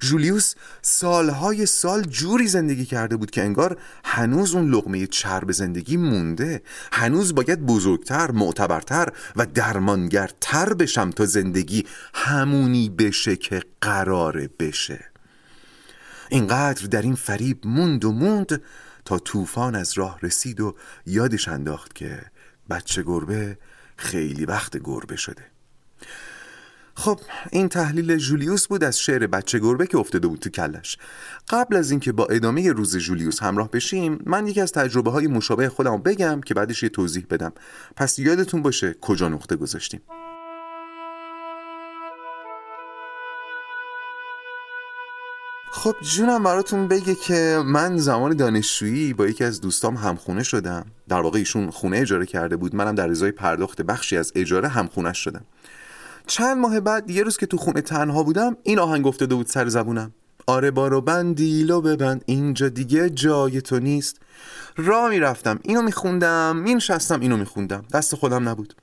جولیوس 0.00 0.54
سالهای 0.82 1.66
سال 1.66 2.02
جوری 2.02 2.48
زندگی 2.48 2.84
کرده 2.84 3.16
بود 3.16 3.30
که 3.30 3.42
انگار 3.42 3.76
هنوز 4.04 4.54
اون 4.54 4.70
لغمه 4.70 5.06
چرب 5.06 5.52
زندگی 5.52 5.96
مونده. 5.96 6.62
هنوز 6.92 7.34
باید 7.34 7.66
بزرگتر 7.66 8.30
معتبرتر 8.30 9.12
و 9.36 9.46
درمانگرتر 9.46 10.74
بشم 10.74 11.10
تا 11.10 11.26
زندگی 11.26 11.86
همونی 12.14 12.88
بشه 12.88 13.36
که 13.36 13.62
قراره 13.80 14.50
بشه. 14.58 15.04
اینقدر 16.30 16.86
در 16.86 17.02
این 17.02 17.14
فریب 17.14 17.66
موند 17.66 18.04
و 18.04 18.12
موند 18.12 18.62
تا 19.04 19.18
طوفان 19.18 19.74
از 19.74 19.98
راه 19.98 20.18
رسید 20.22 20.60
و 20.60 20.76
یادش 21.06 21.48
انداخت 21.48 21.94
که 21.94 22.22
بچه 22.70 23.02
گربه 23.02 23.58
خیلی 23.96 24.44
وقت 24.44 24.76
گربه 24.76 25.16
شده. 25.16 25.44
خب 26.98 27.20
این 27.52 27.68
تحلیل 27.68 28.16
جولیوس 28.16 28.66
بود 28.66 28.84
از 28.84 29.00
شعر 29.00 29.26
بچه 29.26 29.58
گربه 29.58 29.86
که 29.86 29.98
افتاده 29.98 30.28
بود 30.28 30.38
تو 30.38 30.50
کلش. 30.50 30.98
قبل 31.48 31.76
از 31.76 31.90
اینکه 31.90 32.12
با 32.12 32.26
ادامه 32.26 32.72
روز 32.72 32.96
جولیوس 32.96 33.42
همراه 33.42 33.70
بشیم 33.70 34.18
من 34.26 34.46
یکی 34.46 34.60
از 34.60 34.72
تجربه 34.72 35.10
های 35.10 35.26
مشابه 35.26 35.68
خودم 35.68 35.96
بگم 35.96 36.40
که 36.40 36.54
بعدش 36.54 36.82
یه 36.82 36.88
توضیح 36.88 37.26
بدم. 37.30 37.52
پس 37.96 38.18
یادتون 38.18 38.62
باشه 38.62 38.94
کجا 39.00 39.28
نقطه 39.28 39.56
گذاشتیم. 39.56 40.00
خب 45.72 45.94
جونم 46.02 46.42
براتون 46.42 46.88
بگه 46.88 47.14
که 47.14 47.62
من 47.64 47.98
زمان 47.98 48.36
دانشجویی 48.36 49.12
با 49.12 49.26
یکی 49.26 49.44
از 49.44 49.60
دوستام 49.60 49.96
همخونه 49.96 50.42
شدم. 50.42 50.86
در 51.08 51.20
واقع 51.20 51.38
ایشون 51.38 51.70
خونه 51.70 51.98
اجاره 51.98 52.26
کرده 52.26 52.56
بود 52.56 52.74
منم 52.74 52.94
در 52.94 53.10
ازای 53.10 53.32
پرداخت 53.32 53.82
بخشی 53.82 54.16
از 54.16 54.32
اجاره 54.34 54.68
همخونه 54.68 55.12
شدم. 55.12 55.44
چند 56.26 56.56
ماه 56.56 56.80
بعد 56.80 57.10
یه 57.10 57.22
روز 57.22 57.36
که 57.36 57.46
تو 57.46 57.56
خونه 57.56 57.80
تنها 57.80 58.22
بودم 58.22 58.56
این 58.62 58.78
آهنگ 58.78 59.06
افتاده 59.06 59.34
بود 59.34 59.46
سر 59.46 59.68
زبونم. 59.68 60.12
آره 60.46 60.70
بارو 60.70 61.00
بند 61.00 61.36
دیلو 61.36 61.80
ببند 61.80 62.22
اینجا 62.26 62.68
دیگه 62.68 63.10
جای 63.10 63.60
تو 63.60 63.78
نیست. 63.78 64.16
را 64.76 65.08
می‌رفتم 65.08 65.60
اینو 65.62 65.82
میخوندم 65.82 66.56
مینشستم 66.56 67.20
اینو 67.20 67.36
میخوندم. 67.36 67.84
دست 67.92 68.14
خودم 68.14 68.48
نبود. 68.48 68.74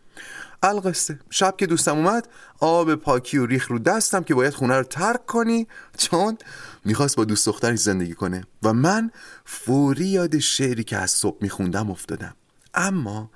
القصه. 0.64 1.20
شب 1.30 1.56
که 1.58 1.66
دوستم 1.66 1.98
اومد 1.98 2.28
آب 2.60 2.96
پاکی 2.96 3.38
و 3.38 3.46
ریخ 3.46 3.68
رو 3.68 3.80
دستم 3.80 4.24
که 4.24 4.36
باید 4.36 4.54
خونه 4.54 4.78
رو 4.78 4.84
ترک 4.84 5.26
کنی 5.26 5.68
چون 5.98 6.38
می‌خواست 6.86 7.16
با 7.16 7.26
دوست 7.26 7.46
دخترش 7.46 7.80
زندگی 7.80 8.14
کنه. 8.14 8.44
و 8.64 8.74
من 8.74 9.12
فوری 9.46 10.06
یاد 10.06 10.40
شعری 10.40 10.84
که 10.84 10.98
از 10.98 11.12
صبح 11.12 11.38
میخوندم 11.42 11.92
افتادم. 11.92 12.36
اما 12.74 13.30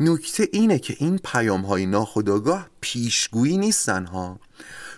نکته 0.00 0.48
اینه 0.52 0.78
که 0.78 0.96
این 0.98 1.20
پیام 1.24 1.60
های 1.60 1.86
ناخداگاه 1.86 2.70
پیشگویی 2.80 3.58
نیستن 3.58 4.06
ها. 4.06 4.40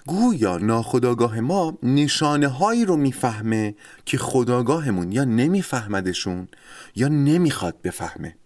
گویا 0.06 0.58
ناخداگاه 0.58 1.40
ما 1.40 1.78
نشانه 1.82 2.48
هایی 2.48 2.84
رو 2.84 2.96
می‌فهمه 2.96 3.74
که 4.04 4.18
خداگاهمون 4.18 5.12
یا 5.12 5.24
نمیفهمدشون 5.24 6.48
یا 6.96 7.08
نمی‌خواد 7.08 7.82
بفهمه. 7.82 8.36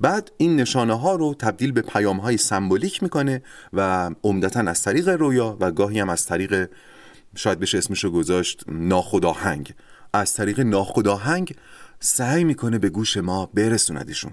بعد 0.00 0.32
این 0.36 0.56
نشانه 0.56 0.98
ها 0.98 1.14
رو 1.14 1.34
تبدیل 1.34 1.72
به 1.72 1.82
پیام 1.82 2.16
های 2.16 2.36
سمبولیک 2.36 3.02
می‌کنه 3.02 3.42
و 3.72 4.10
عمدتا 4.24 4.60
از 4.60 4.82
طریق 4.82 5.08
رویا 5.08 5.56
و 5.60 5.70
گاهی 5.70 6.00
هم 6.00 6.08
از 6.08 6.26
طریق 6.26 6.70
شاید 7.36 7.60
بشه 7.60 7.78
اسمشو 7.78 8.10
گذاشت 8.10 8.64
ناخداهنگ 8.68 9.74
از 10.12 10.34
طریق 10.34 10.60
ناخداهنگ 10.60 11.54
سعی 12.00 12.44
می‌کنه 12.44 12.78
به 12.78 12.88
گوش 12.88 13.16
ما 13.16 13.46
برسوندشون. 13.46 14.32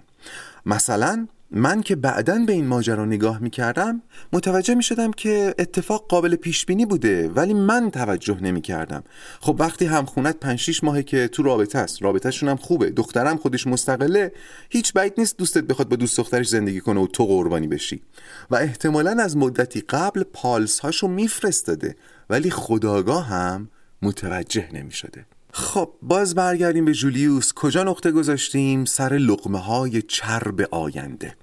مثلا 0.66 1.28
من 1.52 1.82
که 1.82 1.96
بعدا 1.96 2.40
به 2.48 2.54
این 2.54 2.68
ماجرا 2.68 3.06
نگاه 3.06 3.40
می‌کردم 3.40 4.02
متوجه 4.34 4.76
می‌شدم 4.76 5.12
که 5.12 5.56
اتفاق 5.60 6.06
قابل 6.10 6.36
پیش 6.36 6.66
بینی 6.66 6.86
بوده 6.86 7.30
ولی 7.30 7.54
من 7.54 7.92
توجه 7.92 8.40
نمی‌کردم. 8.42 9.04
خب 9.40 9.56
وقتی 9.60 9.86
همخونت 9.86 10.38
5 10.38 10.60
6 10.60 10.84
ماهه 10.84 11.04
که 11.04 11.28
تو 11.28 11.44
رابطه 11.44 11.80
است 11.80 12.04
رابطهشون 12.04 12.50
هم 12.50 12.56
خوبه 12.56 12.90
دخترم 12.90 13.38
خودش 13.38 13.68
مستقله 13.68 14.32
هیچ 14.70 14.94
بعید 14.94 15.14
نیست 15.18 15.38
دوستت 15.38 15.64
بخواد 15.64 15.90
با 15.90 15.96
دوست 15.96 16.18
دخترش 16.18 16.48
زندگی 16.48 16.80
کنه 16.80 17.00
و 17.00 17.08
تو 17.08 17.26
قربانی 17.26 17.68
بشی. 17.68 18.02
و 18.52 18.56
احتمالا 18.56 19.24
از 19.24 19.38
مدتی 19.38 19.82
قبل 19.82 20.24
پالس 20.24 20.80
هاشو 20.80 21.08
میفرستاده 21.08 21.96
ولی 22.30 22.50
خداگاه 22.52 23.26
هم 23.26 23.70
متوجه 24.02 24.70
نمی‌شده. 24.74 25.26
خب 25.54 25.94
باز 26.02 26.36
برگردیم 26.36 26.86
به 26.86 26.94
جولیوس. 26.94 27.54
کجا 27.54 27.84
نقطه 27.84 28.12
گذاشتیم؟ 28.12 28.86
سر 28.86 29.14
لقمه 29.14 29.60
های 29.60 30.02
چرب 30.02 30.62
آینده. 30.72 31.36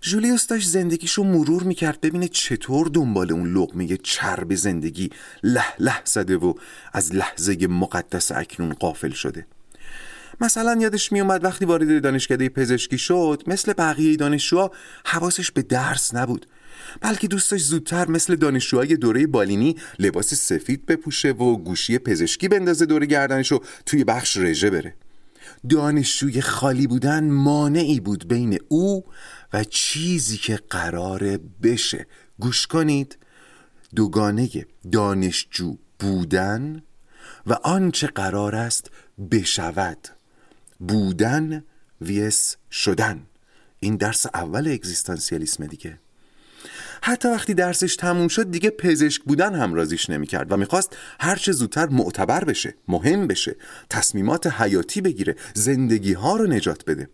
جولیوس 0.00 0.46
داشت 0.46 0.68
زندگیشو 0.68 1.24
مرور 1.24 1.62
می‌کرد. 1.62 2.00
ببینه 2.00 2.28
چطور 2.28 2.88
دنبال 2.88 3.32
اون 3.32 3.56
لقمه 3.56 3.96
چرب 3.96 4.54
زندگی 4.54 5.10
له 5.42 5.64
له 5.78 6.04
زده 6.04 6.36
و 6.36 6.54
از 6.92 7.14
لحظه 7.14 7.66
مقدس 7.66 8.32
اکنون 8.32 8.72
قافل 8.72 9.10
شده. 9.10 9.46
مثلا 10.40 10.76
یادش 10.80 11.12
میومد 11.12 11.44
وقتی 11.44 11.64
وارد 11.64 12.02
دانشکده 12.02 12.48
پزشکی 12.48 12.98
شد 12.98 13.42
مثل 13.46 13.72
بقیه 13.72 14.16
دانشجوها 14.16 14.70
حواسش 15.04 15.50
به 15.50 15.62
درس 15.62 16.14
نبود. 16.14 16.46
بلکه 17.00 17.28
دوست 17.28 17.56
زودتر 17.56 18.08
مثل 18.08 18.36
دانشجوهای 18.36 18.96
دوره 18.96 19.26
بالینی 19.26 19.76
لباس 19.98 20.34
سفید 20.34 20.86
بپوشه 20.86 21.30
و 21.30 21.56
گوشی 21.56 21.98
پزشکی 21.98 22.48
بندازه 22.48 22.86
دور 22.86 23.06
گردنش 23.06 23.52
و 23.52 23.60
توی 23.86 24.04
بخش 24.04 24.36
رژه 24.36 24.70
بره. 24.70 24.94
دانشجوی 25.68 26.40
خالی 26.40 26.86
بودن 26.86 27.30
مانعی 27.30 28.00
بود 28.00 28.28
بین 28.28 28.58
او 28.68 29.04
و 29.52 29.64
چیزی 29.64 30.36
که 30.36 30.60
قراره 30.70 31.38
بشه. 31.62 32.06
گوش 32.38 32.66
کنید. 32.66 33.18
دوگانه 33.96 34.66
دانشجو 34.92 35.76
بودن 35.98 36.82
و 37.46 37.52
آنچه 37.52 38.06
قرار 38.06 38.54
است 38.54 38.90
بشود. 39.30 40.08
بودن 40.78 41.64
ویس 42.00 42.56
شدن. 42.70 43.26
این 43.80 43.96
درس 43.96 44.26
اول 44.34 44.68
اگزیستانسیالیسم 44.68 45.66
دیگه. 45.66 45.98
حتی 47.06 47.28
وقتی 47.28 47.54
درسش 47.54 47.96
تموم 47.96 48.28
شد 48.28 48.50
دیگه 48.50 48.70
پزشک 48.70 49.22
بودن 49.22 49.54
هم 49.54 49.74
رازیش 49.74 50.10
نمی‌کرد 50.10 50.52
و 50.52 50.56
می‌خواست 50.56 50.96
هرچه 51.20 51.52
زودتر 51.52 51.86
معتبر 51.86 52.44
بشه 52.44 52.74
مهم 52.88 53.26
بشه 53.26 53.56
تصمیمات 53.90 54.46
حیاتی 54.46 55.00
بگیره 55.00 55.36
زندگی 55.54 56.12
ها 56.12 56.36
رو 56.36 56.46
نجات 56.46 56.84
بده. 56.84 57.08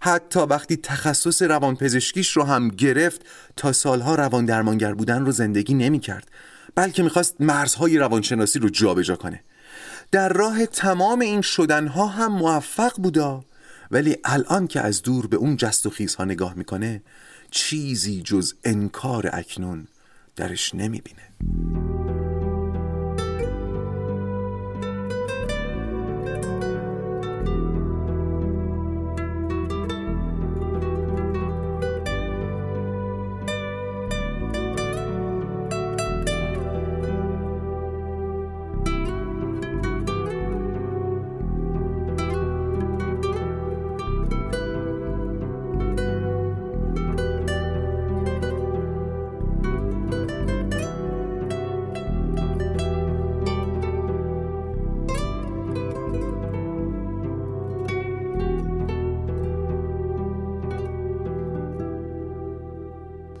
حتی 0.00 0.40
وقتی 0.40 0.76
تخصص 0.76 1.42
روانپزشکیش 1.42 2.32
رو 2.32 2.42
هم 2.42 2.68
گرفت 2.68 3.20
تا 3.56 3.72
سالها 3.72 4.14
روان 4.14 4.44
درمانگر 4.44 4.94
بودن 4.94 5.24
رو 5.24 5.32
زندگی 5.32 5.74
نمی‌کرد 5.74 6.30
بلکه 6.74 7.02
می‌خواست 7.02 7.40
مرزهای 7.40 7.98
روانشناسی 7.98 8.58
رو 8.58 8.68
جابجا 8.68 9.16
کنه. 9.16 9.40
در 10.12 10.28
راه 10.28 10.66
تمام 10.66 11.20
این 11.20 11.40
شدنها 11.40 12.06
هم 12.06 12.32
موفق 12.32 12.92
بودا 12.96 13.44
ولی 13.90 14.16
الان 14.24 14.66
که 14.66 14.80
از 14.80 15.02
دور 15.02 15.26
به 15.26 15.36
اون 15.36 15.56
جست 15.56 15.86
و 15.86 15.90
خیزها 15.90 16.24
نگاه 16.24 16.54
می‌کنه 16.54 17.02
چیزی 17.50 18.22
جز 18.22 18.54
انکار 18.64 19.30
اکنون 19.32 19.88
درش 20.36 20.74
نمی‌بینه. 20.74 21.32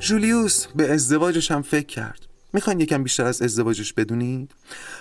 جولیوس 0.06 0.66
به 0.66 0.92
ازدواجش 0.92 1.50
هم 1.50 1.62
فکر 1.62 1.86
کرد. 1.86 2.26
می‌خواین 2.52 2.80
یکم 2.80 3.02
بیشتر 3.02 3.24
از 3.24 3.42
ازدواجش 3.42 3.92
بدونید؟ 3.92 4.50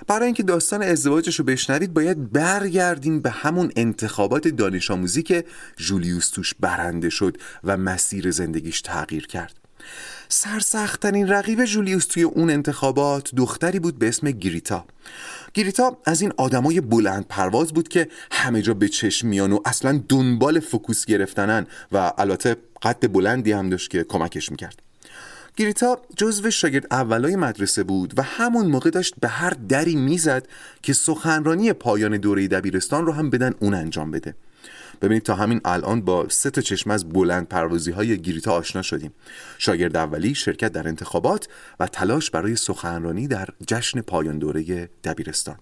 برای 0.08 0.26
اینکه 0.26 0.44
داستان 0.44 0.84
ازدواجش 0.84 1.40
رو 1.40 1.46
بشنوید 1.46 1.94
باید 1.94 2.32
برگردیم 2.32 3.20
به 3.20 3.30
همون 3.30 3.72
انتخابات 3.76 4.48
دانش 4.48 4.92
آموزی 4.92 5.24
که 5.24 5.46
جولیوس 5.78 6.30
توش 6.30 6.54
برنده 6.60 7.10
شد 7.10 7.38
و 7.64 7.78
مسیر 7.78 8.32
زندگیش 8.32 8.82
تغییر 8.82 9.28
کرد. 9.28 9.56
سرسختترین 10.30 11.28
رقیب 11.28 11.66
جولیوس 11.66 12.06
توی 12.06 12.24
اون 12.24 12.50
انتخابات 12.50 13.36
دختری 13.36 13.80
بود 13.80 14.00
به 14.00 14.08
اسم 14.08 14.32
گریتا. 14.32 14.86
گریتا 15.54 15.98
از 16.06 16.22
این 16.22 16.34
آدمای 16.38 16.82
بلند 16.82 17.26
پرواز 17.30 17.74
بود 17.74 17.88
که 17.88 18.08
همه 18.32 18.62
جا 18.62 18.74
به 18.74 18.90
چشم 18.90 19.28
میان 19.28 19.52
و 19.52 19.60
اصلا 19.66 20.04
دنبال 20.10 20.60
فکوس 20.60 21.06
گرفتنن 21.06 21.68
و 21.92 22.12
البته 22.18 22.58
قد 22.82 23.12
بلندی 23.12 23.52
هم 23.52 23.70
داشت 23.70 23.90
که 23.90 24.04
کمکش 24.04 24.52
می‌کرد. 24.52 24.85
گریتا 25.58 26.02
جزو 26.18 26.52
شاگرد 26.52 26.88
اولای 26.92 27.36
مدرسه 27.36 27.84
بود 27.84 28.14
و 28.18 28.22
همون 28.22 28.68
موقع 28.68 28.90
داشت 28.90 29.16
به 29.20 29.28
هر 29.28 29.50
دری 29.50 29.96
می‌زد 29.96 30.48
که 30.82 30.94
سخنرانی 30.94 31.74
پایان 31.74 32.18
دوره 32.18 32.48
دبیرستان 32.48 33.06
رو 33.06 33.12
هم 33.12 33.30
بدن 33.30 33.54
اون 33.60 33.74
انجام 33.74 34.12
بده. 34.12 34.36
ببینید 35.02 35.24
تا 35.24 35.36
همین 35.36 35.62
الان 35.66 36.02
با 36.02 36.30
سه 36.30 36.50
تا 36.50 36.62
چشم 36.62 36.92
از 36.92 37.10
بلند 37.10 37.48
پروازی 37.48 37.92
های 37.92 38.18
گریتا 38.18 38.52
آشنا 38.52 38.82
شدیم. 38.82 39.14
شاگرد 39.58 39.98
اولی 39.98 40.36
شرکت 40.36 40.72
در 40.72 40.88
انتخابات 40.88 41.48
و 41.80 41.88
تلاش 41.88 42.32
برای 42.32 42.56
سخنرانی 42.56 43.28
در 43.28 43.48
جشن 43.68 44.02
پایان 44.02 44.40
دوره 44.40 44.90
دبیرستان. 45.04 45.58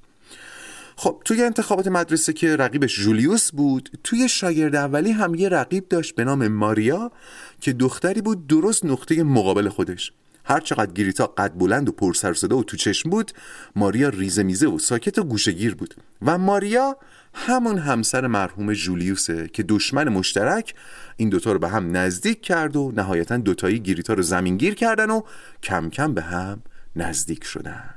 خب 0.95 1.21
توی 1.25 1.43
انتخابات 1.43 1.87
مدرسه 1.87 2.33
که 2.33 2.55
رقیبش 2.55 2.95
جولیوس 2.95 3.51
بود 3.51 3.89
توی 4.03 4.29
شاگرد 4.29 4.75
اولی 4.75 5.11
هم 5.11 5.35
یه 5.35 5.49
رقیب 5.49 5.87
داشت 5.89 6.15
به 6.15 6.23
نام 6.23 6.47
ماریا 6.47 7.11
که 7.59 7.73
دختری 7.73 8.21
بود 8.21 8.47
درست 8.47 8.85
نقطه 8.85 9.23
مقابل 9.23 9.69
خودش. 9.69 10.11
هر 10.45 10.59
چقدر 10.59 10.91
گریتا 10.91 11.27
قد 11.27 11.53
بلند 11.53 11.89
و 11.89 11.91
پرسر 11.91 12.33
صدا 12.33 12.57
و 12.57 12.63
تو 12.63 12.77
چشم 12.77 13.09
بود 13.09 13.31
ماریا 13.75 14.09
ریزه 14.09 14.43
میزه 14.43 14.67
و 14.67 14.79
ساکت 14.79 15.17
و 15.17 15.23
گوشگیر 15.23 15.75
بود. 15.75 15.95
و 16.21 16.37
ماریا 16.37 16.97
همون 17.33 17.77
همسر 17.77 18.27
مرحوم 18.27 18.73
جولیوسه 18.73 19.47
که 19.47 19.63
دشمن 19.63 20.09
مشترک 20.09 20.75
این 21.17 21.29
دوتا 21.29 21.51
رو 21.51 21.59
به 21.59 21.69
هم 21.69 21.97
نزدیک 21.97 22.41
کرد 22.41 22.75
و 22.75 22.91
نهایتا 22.95 23.37
دوتایی 23.37 23.79
گریتا 23.79 24.13
رو 24.13 24.21
زمینگیر 24.21 24.75
کردن 24.75 25.09
و 25.09 25.21
کم 25.63 25.89
کم 25.89 26.13
به 26.13 26.21
هم 26.21 26.61
نزدیک 26.95 27.43
شدن. 27.43 27.92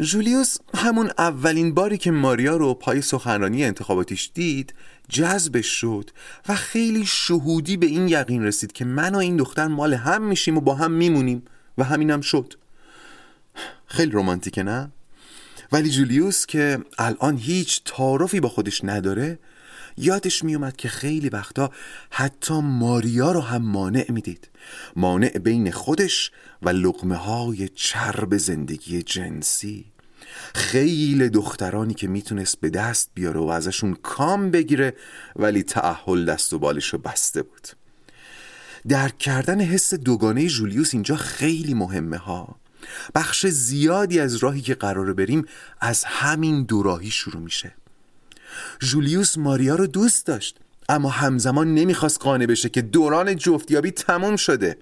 جولیوس 0.00 0.56
همون 0.74 1.10
اولین 1.18 1.74
باری 1.74 1.98
که 1.98 2.10
ماریا 2.10 2.56
رو 2.56 2.74
پای 2.74 3.02
سخنرانی 3.02 3.64
انتخاباتیش 3.64 4.30
دید 4.34 4.74
جذبش 5.08 5.66
شد 5.66 6.10
و 6.48 6.54
خیلی 6.54 7.06
شهودی 7.06 7.76
به 7.76 7.86
این 7.86 8.08
یقین 8.08 8.44
رسید 8.44 8.72
که 8.72 8.84
من 8.84 9.14
و 9.14 9.18
این 9.18 9.36
دختر 9.36 9.66
مال 9.66 9.94
هم 9.94 10.22
میشیم 10.22 10.56
و 10.56 10.60
با 10.60 10.74
هم 10.74 10.92
میمونیم 10.92 11.42
و 11.78 11.84
همینم 11.84 12.20
شد 12.20 12.54
خیلی 13.86 14.10
رومانتیکه 14.10 14.62
نه؟ 14.62 14.90
ولی 15.72 15.90
جولیوس 15.90 16.46
که 16.46 16.78
الان 16.98 17.36
هیچ 17.36 17.82
تعارفی 17.84 18.40
با 18.40 18.48
خودش 18.48 18.84
نداره 18.84 19.38
یادش 19.96 20.44
میومد 20.44 20.76
که 20.76 20.88
خیلی 20.88 21.28
وقتا 21.28 21.70
حتی 22.10 22.54
ماریا 22.54 23.32
رو 23.32 23.40
هم 23.40 23.62
مانع 23.62 24.06
می‌دید. 24.08 24.48
مانع 24.96 25.38
بین 25.38 25.70
خودش 25.70 26.30
و 26.62 26.68
لقمه 26.68 27.16
های 27.16 27.68
چرب 27.68 28.36
زندگی 28.36 29.02
جنسی. 29.02 29.84
خیلی 30.54 31.28
دخترانی 31.28 31.94
که 31.94 32.08
می‌تونست 32.08 32.60
به 32.60 32.70
دست 32.70 33.10
بیاره 33.14 33.40
و 33.40 33.46
ازشون 33.46 33.94
کام 33.94 34.50
بگیره 34.50 34.94
ولی 35.36 35.62
تعهل 35.62 36.24
دست 36.24 36.52
و 36.52 36.58
بالش 36.58 36.86
رو 36.86 36.98
بسته 36.98 37.42
بود. 37.42 37.68
درک 38.88 39.18
کردن 39.18 39.60
حس 39.60 39.94
دوگانه 39.94 40.46
جولیوس 40.46 40.94
اینجا 40.94 41.16
خیلی 41.16 41.74
مهمه 41.74 42.16
ها. 42.16 42.56
بخش 43.14 43.46
زیادی 43.46 44.20
از 44.20 44.36
راهی 44.36 44.60
که 44.60 44.74
قراره 44.74 45.12
بریم 45.12 45.44
از 45.80 46.04
همین 46.04 46.62
دو 46.64 46.82
راهی 46.82 47.10
شروع 47.10 47.42
میشه. 47.42 47.74
جولیوس 48.80 49.38
ماریا 49.38 49.74
رو 49.74 49.86
دوست 49.86 50.26
داشت. 50.26 50.58
اما 50.88 51.08
همزمان 51.08 51.74
نمی‌خواست 51.74 52.20
قانع 52.20 52.46
بشه 52.46 52.68
که 52.68 52.82
دوران 52.82 53.36
جفتیابی 53.36 53.90
تمام 53.90 54.36
شده. 54.36 54.76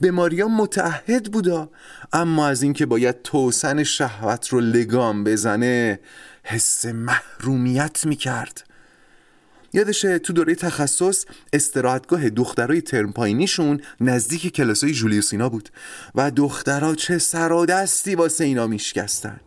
به 0.00 0.10
ماریا 0.10 0.48
متعهد 0.48 1.32
بودا 1.32 1.70
اما 2.12 2.48
از 2.48 2.62
اینکه 2.62 2.86
باید 2.86 3.22
توسن 3.22 3.84
شهوت 3.84 4.48
رو 4.48 4.60
لگام 4.60 5.24
بزنه 5.24 6.00
حس 6.44 6.86
محرومیت 6.86 8.06
می‌کرد. 8.06 8.64
یادشه 9.72 10.18
تو 10.18 10.32
دوره 10.32 10.54
تخصص 10.54 11.24
استراحتگاه 11.52 12.30
دخترای 12.30 12.80
ترم 12.80 13.12
پایینیشون 13.12 13.80
نزدیک 14.00 14.54
کلاسای 14.54 14.92
جولیوس 14.92 15.32
اینا 15.32 15.48
بود 15.48 15.68
و 16.14 16.30
دخترها 16.30 16.94
چه 16.94 17.18
سر 17.18 17.52
و 17.52 17.66
دستی 17.66 18.14
واسه 18.14 18.44
اینا 18.44 18.66
میشکستن. 18.66 19.40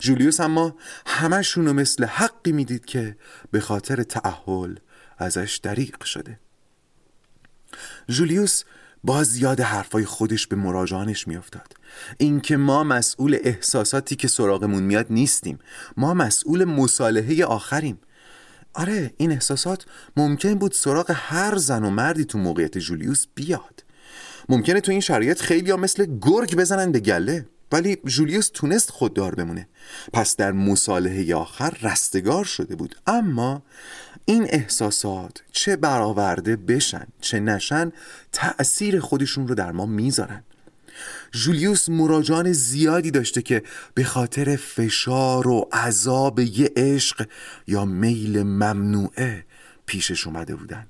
جولیوس 0.00 0.40
اما 0.40 0.74
همشون 1.06 1.66
رو 1.66 1.72
مثل 1.72 2.04
حقی 2.04 2.52
می‌دید 2.52 2.84
که 2.84 3.16
به 3.50 3.60
خاطر 3.60 4.02
تعهل 4.02 4.76
ازش 5.18 5.60
دریق 5.62 6.04
شده. 6.04 6.40
جولیوس 8.08 8.62
باز 9.04 9.36
یاد 9.36 9.60
حرفای 9.60 10.04
خودش 10.04 10.46
به 10.46 10.56
مراجعانش 10.56 11.28
میافتاد. 11.28 11.74
اینکه 12.18 12.56
ما 12.56 12.84
مسئول 12.84 13.38
احساساتی 13.42 14.16
که 14.16 14.28
سراغمون 14.28 14.82
میاد 14.82 15.06
نیستیم. 15.10 15.58
ما 15.96 16.14
مسئول 16.14 16.64
مصالحه 16.64 17.44
آخریم. 17.44 17.98
آره 18.74 19.14
این 19.16 19.32
احساسات 19.32 19.86
ممکن 20.16 20.54
بود 20.54 20.72
سراغ 20.72 21.12
هر 21.14 21.56
زن 21.56 21.84
و 21.84 21.90
مردی 21.90 22.24
تو 22.24 22.38
موقعیت 22.38 22.78
جولیوس 22.78 23.26
بیاد. 23.34 23.84
ممکنه 24.48 24.80
تو 24.80 24.92
این 24.92 25.00
شرایط 25.00 25.40
خیلی 25.40 25.72
مثل 25.72 26.18
گرگ 26.20 26.56
بزنن 26.56 26.92
به 26.92 27.00
گله. 27.00 27.46
ولی 27.72 27.96
جولیوس 28.06 28.50
تونست 28.54 28.90
خوددار 28.90 29.34
بمونه. 29.34 29.68
پس 30.12 30.36
در 30.36 30.52
مصالحه 30.52 31.34
آخر 31.34 31.76
رستگار 31.82 32.44
شده 32.44 32.76
بود. 32.76 32.96
اما 33.06 33.62
این 34.24 34.46
احساسات 34.50 35.42
چه 35.52 35.76
برآورده 35.76 36.56
بشن 36.56 37.06
چه 37.20 37.40
نشن 37.40 37.92
تأثیر 38.32 39.00
خودشون 39.00 39.48
رو 39.48 39.54
در 39.54 39.72
ما 39.72 39.86
می‌ذارن. 39.86 40.42
جولیوس 41.32 41.88
مراجعان 41.88 42.52
زیادی 42.52 43.10
داشته 43.10 43.42
که 43.42 43.62
به 43.94 44.04
خاطر 44.04 44.56
فشار 44.56 45.48
و 45.48 45.68
عذاب 45.72 46.40
یه 46.40 46.70
عشق 46.76 47.28
یا 47.66 47.84
میل 47.84 48.42
ممنوعه 48.42 49.44
پیشش 49.86 50.26
اومده 50.26 50.54
بودن. 50.54 50.86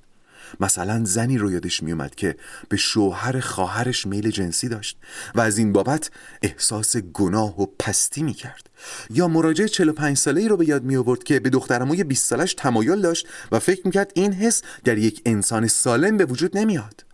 مثلا 0.60 1.04
زنی 1.04 1.38
رو 1.38 1.52
یادش 1.52 1.82
میومد 1.82 2.14
که 2.14 2.36
به 2.68 2.76
شوهر 2.76 3.40
خواهرش 3.40 4.06
میل 4.06 4.30
جنسی 4.30 4.68
داشت 4.68 4.98
و 5.34 5.40
از 5.40 5.58
این 5.58 5.72
بابت 5.72 6.10
احساس 6.42 6.96
گناه 6.96 7.62
و 7.62 7.66
پستی 7.78 8.22
می‌کرد. 8.22 8.70
یا 9.10 9.28
مراجع 9.28 9.66
45 9.66 10.16
ساله 10.16 10.40
ای 10.40 10.48
رو 10.48 10.56
به 10.56 10.68
یاد 10.68 10.84
می 10.84 10.96
آورد 10.96 11.22
که 11.22 11.40
به 11.40 11.50
دخترموی 11.50 12.04
20 12.04 12.26
سالش 12.26 12.54
تمایل 12.54 13.00
داشت 13.00 13.26
و 13.52 13.58
فکر 13.58 13.82
می‌کرد 13.84 14.12
این 14.14 14.32
حس 14.32 14.62
در 14.84 14.98
یک 14.98 15.22
انسان 15.26 15.66
سالم 15.66 16.16
به 16.16 16.24
وجود 16.24 16.58
نمیاد. 16.58 17.04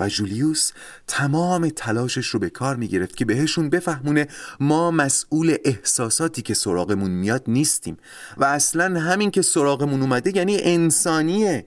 و 0.00 0.08
جولیوس 0.08 0.72
تمام 1.06 1.68
تلاشش 1.68 2.26
رو 2.26 2.40
به 2.40 2.50
کار 2.50 2.76
می 2.76 2.88
گرفت 2.88 3.16
که 3.16 3.24
بهشون 3.24 3.70
بفهمونه 3.70 4.28
ما 4.60 4.90
مسئول 4.90 5.56
احساساتی 5.64 6.42
که 6.42 6.54
سراغمون 6.54 7.10
میاد 7.10 7.44
نیستیم 7.46 7.96
و 8.36 8.44
اصلا 8.44 9.00
همین 9.00 9.30
که 9.30 9.42
سراغمون 9.42 10.02
اومده 10.02 10.36
یعنی 10.36 10.58
انسانیه. 10.62 11.66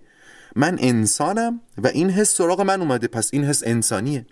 من 0.55 0.77
انسانم 0.81 1.61
و 1.77 1.87
این 1.87 2.09
حس 2.09 2.35
سراغ 2.35 2.61
من 2.61 2.81
اومده 2.81 3.07
پس 3.07 3.29
این 3.33 3.43
حس 3.43 3.61
انسانیه. 3.65 4.25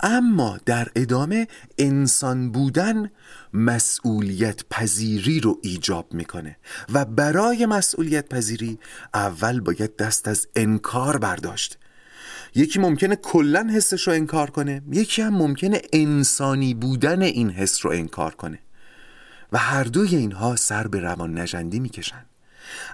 اما 0.00 0.58
در 0.66 0.88
ادامه 0.96 1.48
انسان 1.78 2.52
بودن 2.52 3.10
مسئولیت 3.52 4.64
پذیری 4.70 5.40
رو 5.40 5.58
ایجاب 5.62 6.14
می‌کنه 6.14 6.56
و 6.92 7.04
برای 7.04 7.66
مسئولیت 7.66 8.28
پذیری 8.28 8.78
اول 9.14 9.60
باید 9.60 9.96
دست 9.96 10.28
از 10.28 10.46
انکار 10.56 11.18
برداشت. 11.18 11.78
یکی 12.54 12.78
ممکنه 12.78 13.16
کلا 13.16 13.68
حسش 13.74 14.08
رو 14.08 14.12
انکار 14.14 14.50
کنه 14.50 14.82
یکی 14.92 15.22
هم 15.22 15.34
ممکنه 15.34 15.82
انسانی 15.92 16.74
بودن 16.74 17.22
این 17.22 17.50
حس 17.50 17.86
رو 17.86 17.90
انکار 17.92 18.34
کنه. 18.34 18.58
و 19.52 19.58
هر 19.58 19.84
دوی 19.84 20.16
اینها 20.16 20.56
سر 20.56 20.86
به 20.86 21.00
روان 21.00 21.38
نجندی 21.38 21.80
می‌کشن. 21.80 22.26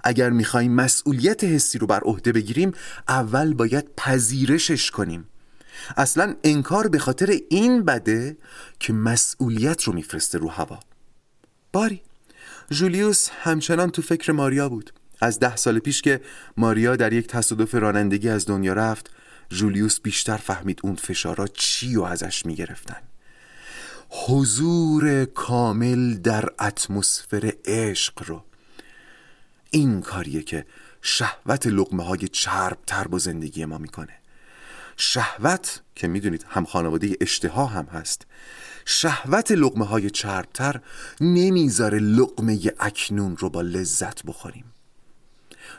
اگر 0.04 0.30
می‌خوایم 0.30 0.72
مسئولیت 0.72 1.44
حسی 1.44 1.78
رو 1.78 1.86
بر 1.86 2.00
عهده 2.00 2.32
بگیریم 2.32 2.72
اول 3.08 3.54
باید 3.54 3.94
پذیرشش 3.96 4.90
کنیم. 4.90 5.28
اصلا 5.96 6.34
انکار 6.44 6.88
به 6.88 6.98
خاطر 6.98 7.38
این 7.50 7.84
بده 7.84 8.36
که 8.80 8.92
مسئولیت 8.92 9.82
رو 9.82 9.92
میفرسته 9.92 10.38
رو 10.38 10.48
هوا. 10.48 10.80
باری. 11.72 12.02
جولیوس 12.70 13.28
همچنان 13.42 13.90
تو 13.90 14.02
فکر 14.02 14.32
ماریا 14.32 14.68
بود. 14.68 14.92
از 15.20 15.38
ده 15.38 15.56
سال 15.56 15.78
پیش 15.78 16.02
که 16.02 16.20
ماریا 16.56 16.96
در 16.96 17.12
یک 17.12 17.26
تصادف 17.26 17.74
رانندگی 17.74 18.28
از 18.28 18.46
دنیا 18.46 18.72
رفت 18.72 19.10
جولیوس 19.48 20.00
بیشتر 20.00 20.36
فهمید 20.36 20.80
اون 20.82 20.94
فشارا 20.94 21.46
چی 21.46 21.96
و 21.96 22.02
ازش 22.02 22.46
می‌گرفتن. 22.46 22.96
حضور 24.08 25.24
کامل 25.24 26.14
در 26.14 26.44
اتمسفر 26.60 27.52
عشق 27.64 28.22
رو. 28.26 28.44
این 29.70 30.00
کاریه 30.00 30.42
که 30.42 30.66
شهوت 31.02 31.66
لقمه 31.66 32.04
های 32.04 32.28
چرب 32.28 32.78
تر 32.86 33.06
با 33.06 33.18
زندگی 33.18 33.64
ما 33.64 33.78
می‌کنه. 33.78 34.18
شهوت 34.96 35.82
که 35.94 36.08
می‌دونید 36.08 36.46
هم 36.48 36.64
خانواده 36.64 37.16
اشتها 37.20 37.66
هم 37.66 37.84
هست. 37.84 38.26
شهوت 38.84 39.52
لقمه 39.52 39.84
های 39.86 40.10
چربتر 40.10 40.80
نمی‌ذاره 41.20 41.98
لقمه 41.98 42.60
اکنون 42.80 43.36
رو 43.36 43.50
با 43.50 43.62
لذت 43.62 44.22
بخوریم. 44.22 44.64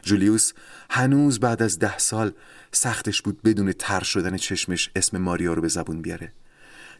جولیوس 0.03 0.53
هنوز 0.89 1.39
بعد 1.39 1.61
از 1.61 1.79
ده 1.79 1.97
سال 1.97 2.31
سختش 2.71 3.21
بود 3.21 3.41
بدون 3.41 3.71
تر 3.71 4.03
شدن 4.03 4.37
چشمش 4.37 4.91
اسم 4.95 5.17
ماریا 5.17 5.53
رو 5.53 5.61
به 5.61 5.67
زبون 5.67 6.01
بیاره. 6.01 6.33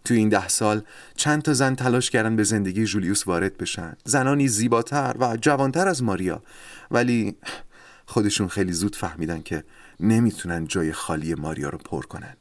توی 0.06 0.18
این 0.18 0.30
ده 0.30 0.48
سال 0.48 0.82
چند 1.16 1.42
تا 1.42 1.54
زن 1.54 1.76
تلاش 1.76 2.10
کردن 2.10 2.36
به 2.36 2.44
زندگی 2.44 2.86
جولیوس 2.86 3.28
وارد 3.28 3.58
بشن. 3.58 3.94
زنانی 4.04 4.48
زیباتر 4.48 5.16
و 5.20 5.38
جوانتر 5.38 5.88
از 5.88 6.04
ماریا. 6.04 6.44
ولی 6.92 7.36
خودشون 8.06 8.48
خیلی 8.48 8.74
زود 8.74 8.96
فهمیدن 8.96 9.42
که 9.42 9.64
نمی‌تونن 10.00 10.68
جای 10.68 10.92
خالی 10.92 11.36
ماریا 11.36 11.70
رو 11.70 11.78
پر 11.78 12.06
کنن. 12.06 12.36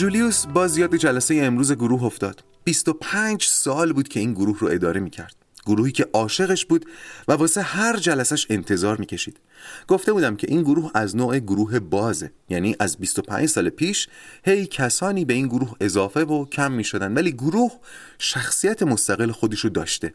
جولیوس 0.00 0.46
باز 0.46 0.78
یاد 0.78 0.96
جلسه 0.96 1.34
امروز 1.34 1.72
گروه 1.72 2.04
افتاد. 2.04 2.44
25 2.64 3.44
سال 3.44 3.92
بود 3.92 4.08
که 4.08 4.20
این 4.20 4.32
گروه 4.32 4.58
رو 4.58 4.68
اداره 4.68 5.00
می‌کرد. 5.00 5.34
گروهی 5.66 5.92
که 5.92 6.06
عاشقش 6.12 6.64
بود 6.64 6.86
و 7.28 7.32
واسه 7.32 7.62
هر 7.62 7.96
جلسش 7.96 8.46
انتظار 8.50 8.96
می‌کشید. 8.96 9.36
گفته 9.88 10.12
بودم 10.12 10.36
که 10.36 10.46
این 10.50 10.62
گروه 10.62 10.90
از 10.94 11.16
نوع 11.16 11.38
گروه 11.38 11.78
بازه. 11.78 12.32
یعنی 12.48 12.76
از 12.80 12.96
25 12.98 13.48
سال 13.48 13.68
پیش 13.68 14.08
هی 14.44 14.66
کسانی 14.66 15.24
به 15.24 15.34
این 15.34 15.46
گروه 15.46 15.74
اضافه 15.80 16.20
و 16.20 16.44
کم 16.44 16.72
می‌شدن. 16.72 17.14
ولی 17.14 17.32
گروه 17.32 17.72
شخصیت 18.18 18.82
مستقل 18.82 19.30
خودش 19.30 19.60
رو 19.60 19.70
داشته. 19.70 20.12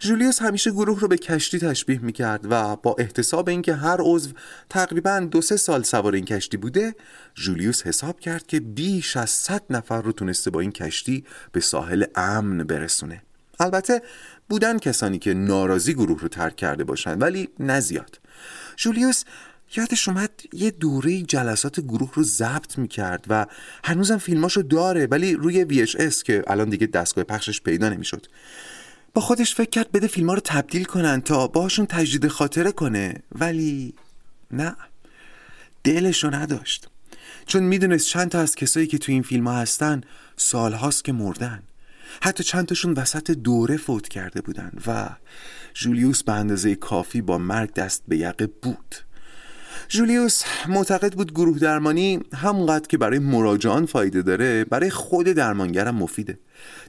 جولیوس 0.00 0.42
همیشه 0.42 0.70
گروه 0.70 1.00
رو 1.00 1.08
به 1.08 1.16
کشتی 1.16 1.58
تشبیه 1.58 1.98
می‌کرد 1.98 2.46
و 2.50 2.76
با 2.76 2.96
احتساب 2.98 3.48
اینکه 3.48 3.74
هر 3.74 3.96
عضو 4.00 4.30
تقریبا 4.70 5.20
دو 5.30 5.40
سه 5.40 5.56
سال 5.56 5.82
سوار 5.82 6.14
این 6.14 6.24
کشتی 6.24 6.56
بوده 6.56 6.94
جولیوس 7.34 7.86
حساب 7.86 8.20
کرد 8.20 8.46
که 8.46 8.60
بیش 8.60 9.16
از 9.16 9.30
100 9.30 9.62
نفر 9.70 10.02
رو 10.02 10.12
تونسته 10.12 10.50
با 10.50 10.60
این 10.60 10.72
کشتی 10.72 11.24
به 11.52 11.60
ساحل 11.60 12.04
امن 12.14 12.64
برسونه. 12.64 13.22
البته 13.60 14.02
بودن 14.48 14.78
کسانی 14.78 15.18
که 15.18 15.34
ناراضی 15.34 15.94
گروه 15.94 16.20
رو 16.20 16.28
ترک 16.28 16.56
کرده 16.56 16.84
باشند 16.84 17.22
ولی 17.22 17.48
نزیاد 17.60 18.20
جولیوس 18.76 19.24
یادش 19.76 20.08
اومد 20.08 20.30
یه 20.52 20.70
دوره 20.70 21.22
جلسات 21.22 21.80
گروه 21.80 22.10
رو 22.14 22.22
ضبط 22.22 22.78
می‌کرد 22.78 23.24
و 23.28 23.46
هنوزم 23.84 24.18
فیلماشو 24.18 24.62
داره 24.62 25.06
ولی 25.06 25.34
روی 25.34 25.86
VHS 25.86 26.22
که 26.22 26.42
الان 26.46 26.68
دیگه 26.68 26.86
دستگاه 26.86 27.24
پخشش 27.24 27.60
پیدا 27.60 27.88
نمی‌شد. 27.88 28.26
با 29.14 29.22
خودش 29.22 29.54
فکر 29.54 29.70
کرد 29.70 29.92
بده 29.92 30.06
فیلم 30.06 30.28
ها 30.28 30.34
رو 30.34 30.40
تبدیل 30.44 30.84
کنن 30.84 31.20
تا 31.20 31.46
باشون 31.46 31.86
تجدید 31.86 32.28
خاطره 32.28 32.72
کنه. 32.72 33.14
ولی 33.32 33.94
نه. 34.50 34.76
دلش 35.84 36.24
رو 36.24 36.34
نداشت. 36.34 36.88
چون 37.46 37.62
می‌دونست 37.62 38.08
چند 38.08 38.28
تا 38.28 38.40
از 38.40 38.54
کسایی 38.54 38.86
که 38.86 38.98
تو 38.98 39.12
این 39.12 39.22
فیلم 39.22 39.48
ها 39.48 39.56
هستن 39.58 40.00
سالهاست 40.36 41.04
که 41.04 41.12
مردن. 41.12 41.62
حتی 42.22 42.44
چند 42.44 42.66
تاشون 42.66 42.92
وسط 42.92 43.30
دوره 43.30 43.76
فوت 43.76 44.08
کرده 44.08 44.40
بودن 44.40 44.72
و 44.86 45.08
جولیوس 45.74 46.22
به 46.22 46.32
اندازه 46.32 46.74
کافی 46.74 47.20
با 47.20 47.38
مرگ 47.38 47.74
دست 47.74 48.02
به 48.08 48.16
یقه 48.16 48.46
بود. 48.46 48.94
جولیوس 49.88 50.42
معتقد 50.68 51.12
بود 51.12 51.32
گروه 51.32 51.58
درمانی 51.58 52.20
همونقدر 52.34 52.86
که 52.86 52.98
برای 52.98 53.18
مراجعان 53.18 53.86
فایده 53.86 54.22
داره 54.22 54.64
برای 54.64 54.90
خود 54.90 55.26
درمانگرم 55.26 55.94
مفیده. 55.94 56.38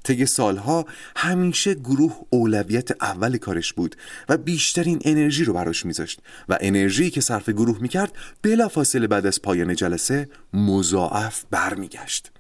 طی 0.04 0.26
سالها 0.26 0.86
همیشه 1.16 1.74
گروه 1.74 2.18
اولویت 2.30 3.04
اول 3.04 3.38
کارش 3.38 3.74
بود 3.74 3.96
و 4.30 4.38
بیشترین 4.38 5.00
انرژی 5.06 5.44
رو 5.44 5.54
براش 5.54 5.86
میذاشت 5.86 6.20
و 6.50 6.58
انرژی 6.62 7.10
که 7.10 7.22
صرف 7.22 7.50
گروه 7.50 7.82
می‌کرد 7.82 8.12
بلافاصله 8.42 9.08
بعد 9.08 9.26
از 9.26 9.42
پایان 9.42 9.76
جلسه 9.76 10.30
مضاعف 10.54 11.44
برمیگشت. 11.52 12.32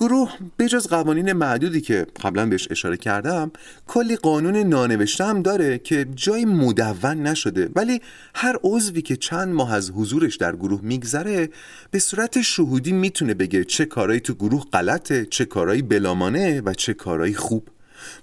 گروه 0.00 0.32
بجز 0.58 0.86
قوانین 0.86 1.32
معدودی 1.32 1.80
که 1.80 2.06
قبلا 2.22 2.46
بهش 2.46 2.68
اشاره 2.70 2.96
کردم 2.96 3.50
کلی 3.86 4.16
قانون 4.16 4.56
نانوشته 4.56 5.24
هم 5.24 5.42
داره 5.42 5.78
که 5.78 6.06
جای 6.14 6.44
مدون 6.44 7.22
نشده. 7.22 7.68
ولی 7.76 8.00
هر 8.34 8.56
عضوی 8.62 9.02
که 9.02 9.16
چند 9.16 9.48
ماه 9.54 9.74
از 9.74 9.90
حضورش 9.90 10.36
در 10.36 10.56
گروه 10.56 10.80
میگذره 10.82 11.48
به 11.90 11.98
صورت 11.98 12.42
شهودی 12.42 12.92
می‌تونه 12.92 13.34
بگه 13.34 13.64
چه 13.64 13.84
کارایی 13.84 14.20
تو 14.20 14.34
گروه 14.34 14.64
غلطه 14.72 15.26
چه 15.26 15.44
کارایی 15.44 15.82
بلامانه 15.82 16.60
و 16.60 16.74
چه 16.74 16.94
کارایی 16.94 17.34
خوب. 17.34 17.68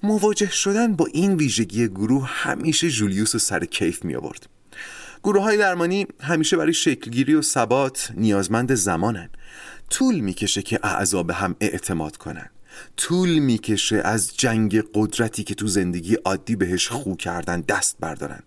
مواجه 0.03 0.51
شدن 0.51 0.95
با 0.95 1.05
این 1.13 1.35
ویژگی 1.35 1.87
گروه 1.87 2.27
همیشه 2.27 2.89
جولیوس 2.89 3.35
و 3.35 3.39
سر 3.39 3.65
کیف 3.65 4.05
می 4.05 4.15
آورد 4.15 4.47
گروه 5.23 5.43
های 5.43 5.57
درمانی 5.57 6.07
همیشه 6.21 6.57
برای 6.57 6.73
شکلگیری 6.73 7.33
و 7.35 7.41
ثبات 7.41 8.11
نیازمند 8.15 8.75
زمانن. 8.75 9.29
طول 9.89 10.19
می‌کشه 10.19 10.61
که 10.61 10.79
اعضا 10.83 11.23
به 11.23 11.33
هم 11.33 11.55
اعتماد 11.59 12.17
کنن. 12.17 12.49
طول 12.97 13.39
می‌کشه 13.39 13.95
از 13.95 14.37
جنگ 14.37 14.83
قدرتی 14.93 15.43
که 15.43 15.55
تو 15.55 15.67
زندگی 15.67 16.15
عادی 16.15 16.55
بهش 16.55 16.87
خو 16.87 17.15
کردن 17.15 17.61
دست 17.61 17.97
بردارن. 17.99 18.43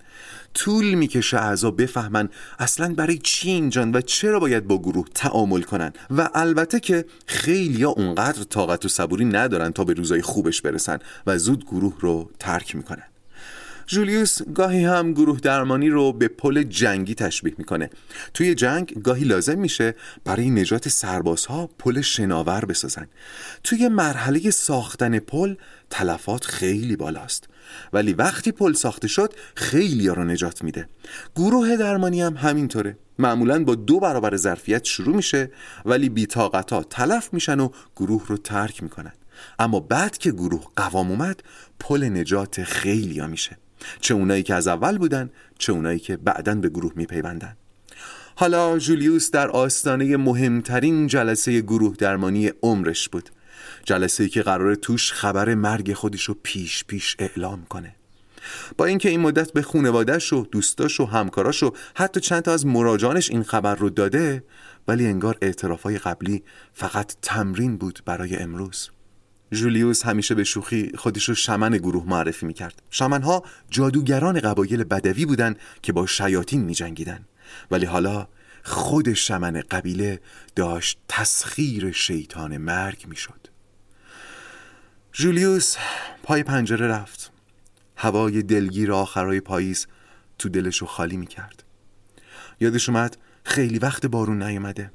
طول 0.54 0.94
می‌کشه 0.94 1.36
اعضا 1.36 1.70
بفهمن 1.70 2.28
اصلا 2.58 2.94
برای 2.94 3.18
چی 3.18 3.50
اینجان 3.50 3.96
و 3.96 4.00
چرا 4.00 4.40
باید 4.40 4.66
با 4.66 4.78
گروه 4.78 5.06
تعامل 5.14 5.62
کنن. 5.62 5.92
و 6.10 6.28
البته 6.34 6.80
که 6.80 7.04
خیلی 7.26 7.82
ها 7.82 7.90
اونقدر 7.90 8.42
طاقت 8.42 8.84
و 8.84 8.88
صبوری 8.88 9.24
ندارن 9.24 9.72
تا 9.72 9.84
به 9.84 9.92
روزای 9.92 10.22
خوبش 10.22 10.60
برسن 10.60 10.98
و 11.26 11.38
زود 11.38 11.64
گروه 11.64 11.94
رو 12.00 12.30
ترک 12.38 12.76
می‌کنن. 12.76 13.04
جولیوس 13.88 14.42
گاهی 14.42 14.84
هم 14.84 15.12
گروه 15.12 15.40
درمانی 15.40 15.88
رو 15.88 16.12
به 16.12 16.28
پل 16.28 16.62
جنگی 16.62 17.14
تشبیه 17.14 17.54
می‌کنه. 17.58 17.90
توی 18.34 18.54
جنگ 18.54 19.02
گاهی 19.02 19.24
لازم 19.24 19.58
میشه 19.58 19.94
برای 20.24 20.50
نجات 20.50 20.88
سربازها 20.88 21.70
پل 21.78 22.00
شناور 22.00 22.64
بسازن. 22.64 23.08
توی 23.64 23.88
مرحله 23.88 24.50
ساختن 24.50 25.18
پل 25.18 25.54
تلفات 25.90 26.44
خیلی 26.44 26.96
بالاست. 26.96 27.48
ولی 27.92 28.12
وقتی 28.12 28.52
پل 28.52 28.72
ساخته 28.72 29.08
شد 29.08 29.34
خیلی 29.54 30.08
ها 30.08 30.14
رو 30.14 30.24
نجات 30.24 30.64
میده. 30.64 30.88
گروه 31.36 31.76
درمانی 31.76 32.22
هم 32.22 32.36
همینطوره. 32.36 32.98
معمولا 33.18 33.64
با 33.64 33.74
دو 33.74 34.00
برابر 34.00 34.36
ظرفیت 34.36 34.84
شروع 34.84 35.16
میشه 35.16 35.50
ولی 35.84 36.08
بیتاقت 36.08 36.72
ها 36.72 36.82
تلف 36.82 37.28
میشن 37.32 37.60
و 37.60 37.68
گروه 37.96 38.26
رو 38.26 38.36
ترک 38.36 38.82
می‌کنن. 38.82 39.12
اما 39.58 39.80
بعد 39.80 40.18
که 40.18 40.32
گروه 40.32 40.64
قوام 40.76 41.10
اومد 41.10 41.42
پل 41.80 42.04
نجات 42.04 42.62
خیلی 42.62 43.18
ها 43.18 43.26
میشه. 43.26 43.58
چه 44.00 44.14
اونایی 44.14 44.42
که 44.42 44.54
از 44.54 44.68
اول 44.68 44.98
بودن 44.98 45.30
چه 45.58 45.72
اونایی 45.72 45.98
که 45.98 46.16
بعدا 46.16 46.54
به 46.54 46.68
گروه 46.68 46.92
میپیوندن. 46.96 47.56
حالا 48.36 48.78
جولیوس 48.78 49.30
در 49.30 49.48
آستانه 49.48 50.16
مهمترین 50.16 51.06
جلسه 51.06 51.60
گروه 51.60 51.96
درمانی 51.96 52.50
عمرش 52.62 53.08
بود. 53.08 53.30
جلسه 53.84 54.28
که 54.28 54.42
قرار 54.42 54.74
توش 54.74 55.12
خبر 55.12 55.54
مرگ 55.54 55.92
خودش 55.92 56.24
رو 56.24 56.36
پیش 56.42 56.84
پیش 56.84 57.16
اعلام 57.18 57.64
کنه. 57.64 57.94
با 58.76 58.84
اینکه 58.84 59.08
این 59.08 59.20
مدت 59.20 59.52
به 59.52 59.62
خونوادش 59.62 60.32
و 60.32 60.46
دوستاش 60.52 61.00
و 61.00 61.06
همکاراش 61.06 61.62
و 61.62 61.72
حتی 61.94 62.20
چند 62.20 62.42
تا 62.42 62.52
از 62.52 62.66
مراجانش 62.66 63.30
این 63.30 63.42
خبر 63.42 63.74
رو 63.74 63.90
داده 63.90 64.44
ولی 64.88 65.06
انگار 65.06 65.38
اعترافای 65.42 65.98
قبلی 65.98 66.42
فقط 66.72 67.16
تمرین 67.22 67.76
بود 67.76 68.00
برای 68.04 68.36
امروز. 68.36 68.90
جولیوس 69.52 70.06
همیشه 70.06 70.34
به 70.34 70.44
شوخی 70.44 70.92
خودش 70.96 71.28
رو 71.28 71.34
شمن 71.34 71.70
گروه 71.70 72.04
معرفی 72.06 72.46
می‌کرد. 72.46 72.82
شمنها 72.90 73.42
جادوگران 73.70 74.40
قبایل 74.40 74.84
بدوی 74.84 75.26
بودند 75.26 75.58
که 75.82 75.92
با 75.92 76.06
شیاطین 76.06 76.64
میجنگیدن 76.64 77.24
ولی 77.70 77.86
حالا 77.86 78.28
خود 78.64 79.12
شمن 79.12 79.62
قبیله 79.70 80.20
داشت 80.56 80.98
تسخیر 81.08 81.92
شیطان 81.92 82.56
مرگ 82.56 83.06
می‌شد. 83.08 83.46
جولیوس 85.12 85.76
پای 86.22 86.42
پنجره 86.42 86.86
رفت. 86.86 87.32
هوای 87.96 88.42
دلگیر 88.42 88.92
آخرای 88.92 89.40
پاییز 89.40 89.86
تو 90.38 90.48
دلشو 90.48 90.86
خالی 90.86 91.16
می‌کرد. 91.16 91.62
یادش 92.60 92.88
اومد 92.88 93.16
خیلی 93.44 93.78
وقت 93.78 94.06
بارون 94.06 94.42
نیومده. 94.42 94.90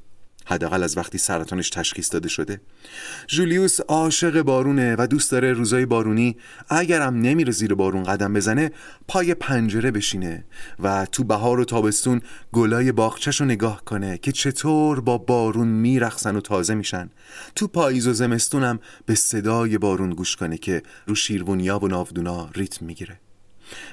حداقل 0.46 0.84
از 0.84 0.98
وقتی 0.98 1.18
سرطانش 1.18 1.70
تشخیص 1.70 2.14
داده 2.14 2.30
شده. 2.30 2.62
جولیوس 3.28 3.80
عاشق 3.80 4.42
بارونه 4.42 4.96
و 5.00 5.08
دوست 5.08 5.32
داره 5.32 5.54
روزای 5.54 5.86
بارونی 5.86 6.38
اگرم 6.70 7.16
نمیره 7.16 7.52
زیر 7.52 7.74
بارون 7.74 8.04
قدم 8.04 8.34
بزنه 8.34 8.72
پای 9.08 9.34
پنجره 9.34 9.92
بشینه 9.92 10.46
و 10.80 11.06
تو 11.06 11.24
بهار 11.24 11.60
و 11.60 11.66
تابستون 11.66 12.22
گلای 12.54 12.92
باغچش 12.92 13.42
رو 13.42 13.46
نگاه 13.46 13.86
کنه 13.86 14.18
که 14.18 14.32
چطور 14.32 15.02
با 15.02 15.18
بارون 15.18 15.68
میرخصن 15.68 16.36
و 16.36 16.42
تازه 16.42 16.74
میشن. 16.74 17.10
تو 17.56 17.68
پاییز 17.68 18.08
و 18.08 18.14
زمستونم 18.14 18.80
به 19.06 19.16
صدای 19.16 19.78
بارون 19.78 20.10
گوش 20.10 20.36
کنه 20.36 20.58
که 20.58 20.84
رو 21.08 21.16
شیروونیا 21.16 21.80
و 21.80 21.88
ناودونا 21.88 22.50
ریتم 22.56 22.86
می‌گیره. 22.86 23.20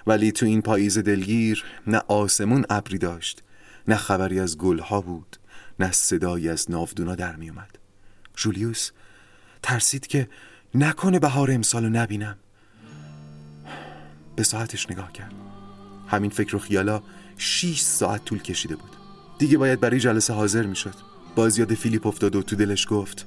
ولی 0.07 0.33
تو 0.33 0.47
این 0.47 0.63
پاییز 0.63 0.99
دلگیر 0.99 1.65
نه 1.87 2.03
آسمون 2.09 2.65
ابری 2.71 2.99
داشت 2.99 3.43
نه 3.88 3.97
خبری 3.97 4.40
از 4.40 4.59
گلها 4.59 5.01
بود 5.01 5.37
نه 5.79 5.93
صدایی 5.93 6.49
از 6.49 6.71
ناودونا 6.71 7.14
در 7.14 7.37
می 7.37 7.51
اومد 7.51 7.79
جولیوس 8.37 8.90
ترسید 9.62 10.07
که 10.07 10.29
نکنه 10.75 11.19
بهار 11.19 11.51
امسالو 11.51 11.88
نبینم. 11.88 12.37
به 14.37 14.43
ساعتش 14.43 14.90
نگاه 14.90 15.12
کرد. 15.12 15.33
همین 16.09 16.31
فکر 16.31 16.57
و 16.57 16.59
خیالا 16.59 17.03
6 17.38 17.81
ساعت 17.81 18.25
طول 18.25 18.38
کشیده 18.38 18.77
بود. 18.77 18.90
دیگه 19.38 19.59
باید 19.59 19.81
برای 19.81 20.01
جلسه 20.01 20.33
حاضر 20.33 20.66
می‌شد. 20.66 20.95
باز 21.35 21.59
یاد 21.59 21.75
فیلیپ 21.75 22.07
افتاد 22.07 22.37
و 22.37 22.43
تو 22.43 22.57
دلش 22.57 22.87
گفت 22.90 23.27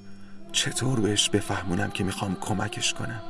چطور 0.51 0.99
بهش 0.99 1.29
بفهمونم 1.29 1.91
که 1.91 2.03
می‌خوام 2.03 2.37
کمکش 2.41 2.93
کنم؟ 2.93 3.21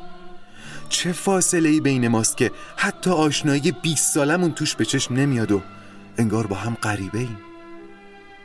چه 0.90 1.12
فاصله 1.12 1.70
ای 1.70 1.82
بین 1.82 2.08
ماست 2.08 2.38
که 2.38 2.52
حتی 2.78 3.10
آشنایی 3.10 3.72
20 3.72 4.14
سالمون 4.14 4.52
توش 4.52 4.76
به 4.76 4.86
چشم 4.86 5.14
نمیاد 5.14 5.52
و 5.52 5.62
انگار 6.18 6.48
با 6.48 6.56
هم 6.56 6.74
غریبه 6.74 7.20
ایم 7.20 7.38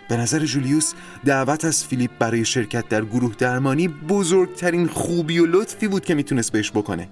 به 0.08 0.16
نظر 0.16 0.44
جولیوس 0.44 0.94
دعوت 1.24 1.64
از 1.64 1.84
فیلیپ 1.84 2.10
برای 2.18 2.44
شرکت 2.44 2.88
در 2.88 3.04
گروه 3.04 3.34
درمانی 3.38 3.88
بزرگترین 3.88 4.86
خوبی 4.86 5.38
و 5.38 5.46
لطفی 5.46 5.88
بود 5.88 6.04
که 6.04 6.14
می‌تونست 6.14 6.52
بهش 6.52 6.70
بکنه. 6.70 7.08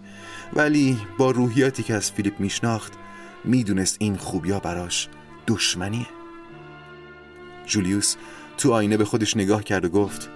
ولی 0.55 0.99
با 1.19 1.31
روحیاتی 1.31 1.83
که 1.83 1.95
از 1.95 2.13
فیلیپ 2.13 2.41
میشناخت 2.41 2.93
می‌دونست 3.45 3.97
این 4.01 4.17
خوبیا 4.17 4.61
براش 4.61 5.09
دشمنیه. 5.47 6.07
جولیوس 7.67 8.17
تو 8.59 8.73
آینه 8.73 8.97
به 8.97 9.05
خودش 9.05 9.37
نگاه 9.37 9.65
کرد 9.65 9.85
و 9.85 9.89
گفت 9.89 10.31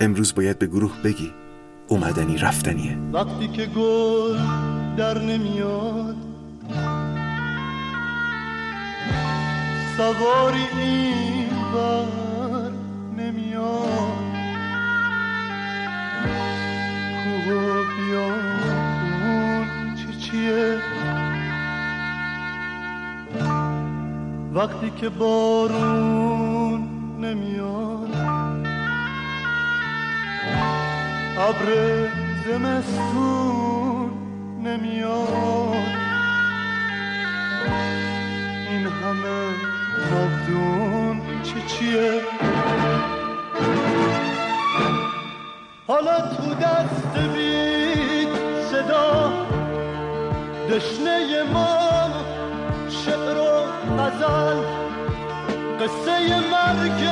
امروز 0.00 0.34
باید 0.34 0.58
به 0.58 0.66
گروه 0.66 1.02
بگی 1.04 1.32
اومدنی 1.88 2.38
رفتنیه. 2.38 2.98
وقتی 3.12 3.48
که 3.48 3.66
گل 3.66 4.38
در 4.96 5.18
نمیاد 5.18 6.31
سواری 9.96 10.66
این 10.76 11.48
بر 11.74 12.72
نمیاد 13.16 14.18
کوه 17.24 17.54
و 17.54 17.84
بیابون 17.96 19.66
چه 19.94 20.12
چیه؟ 20.18 20.78
وقتی 24.54 24.90
که 24.90 25.08
بارون 25.08 26.88
نمیاد 27.20 28.16
ابر 31.38 31.68
زمستون 32.46 34.10
نمیاد 34.64 36.01
نابدون 40.12 41.20
چه 41.42 41.66
چیه؟ 41.66 42.20
حالا 45.88 46.20
تو 46.20 46.54
دست 46.54 47.16
بید 47.34 48.28
صدا 48.70 49.32
دشنه 50.70 51.42
ما 51.52 52.10
شعر 52.88 53.38
و 53.38 53.64
غزل 53.98 54.56
قصه 55.80 56.40
مرگ 56.52 57.02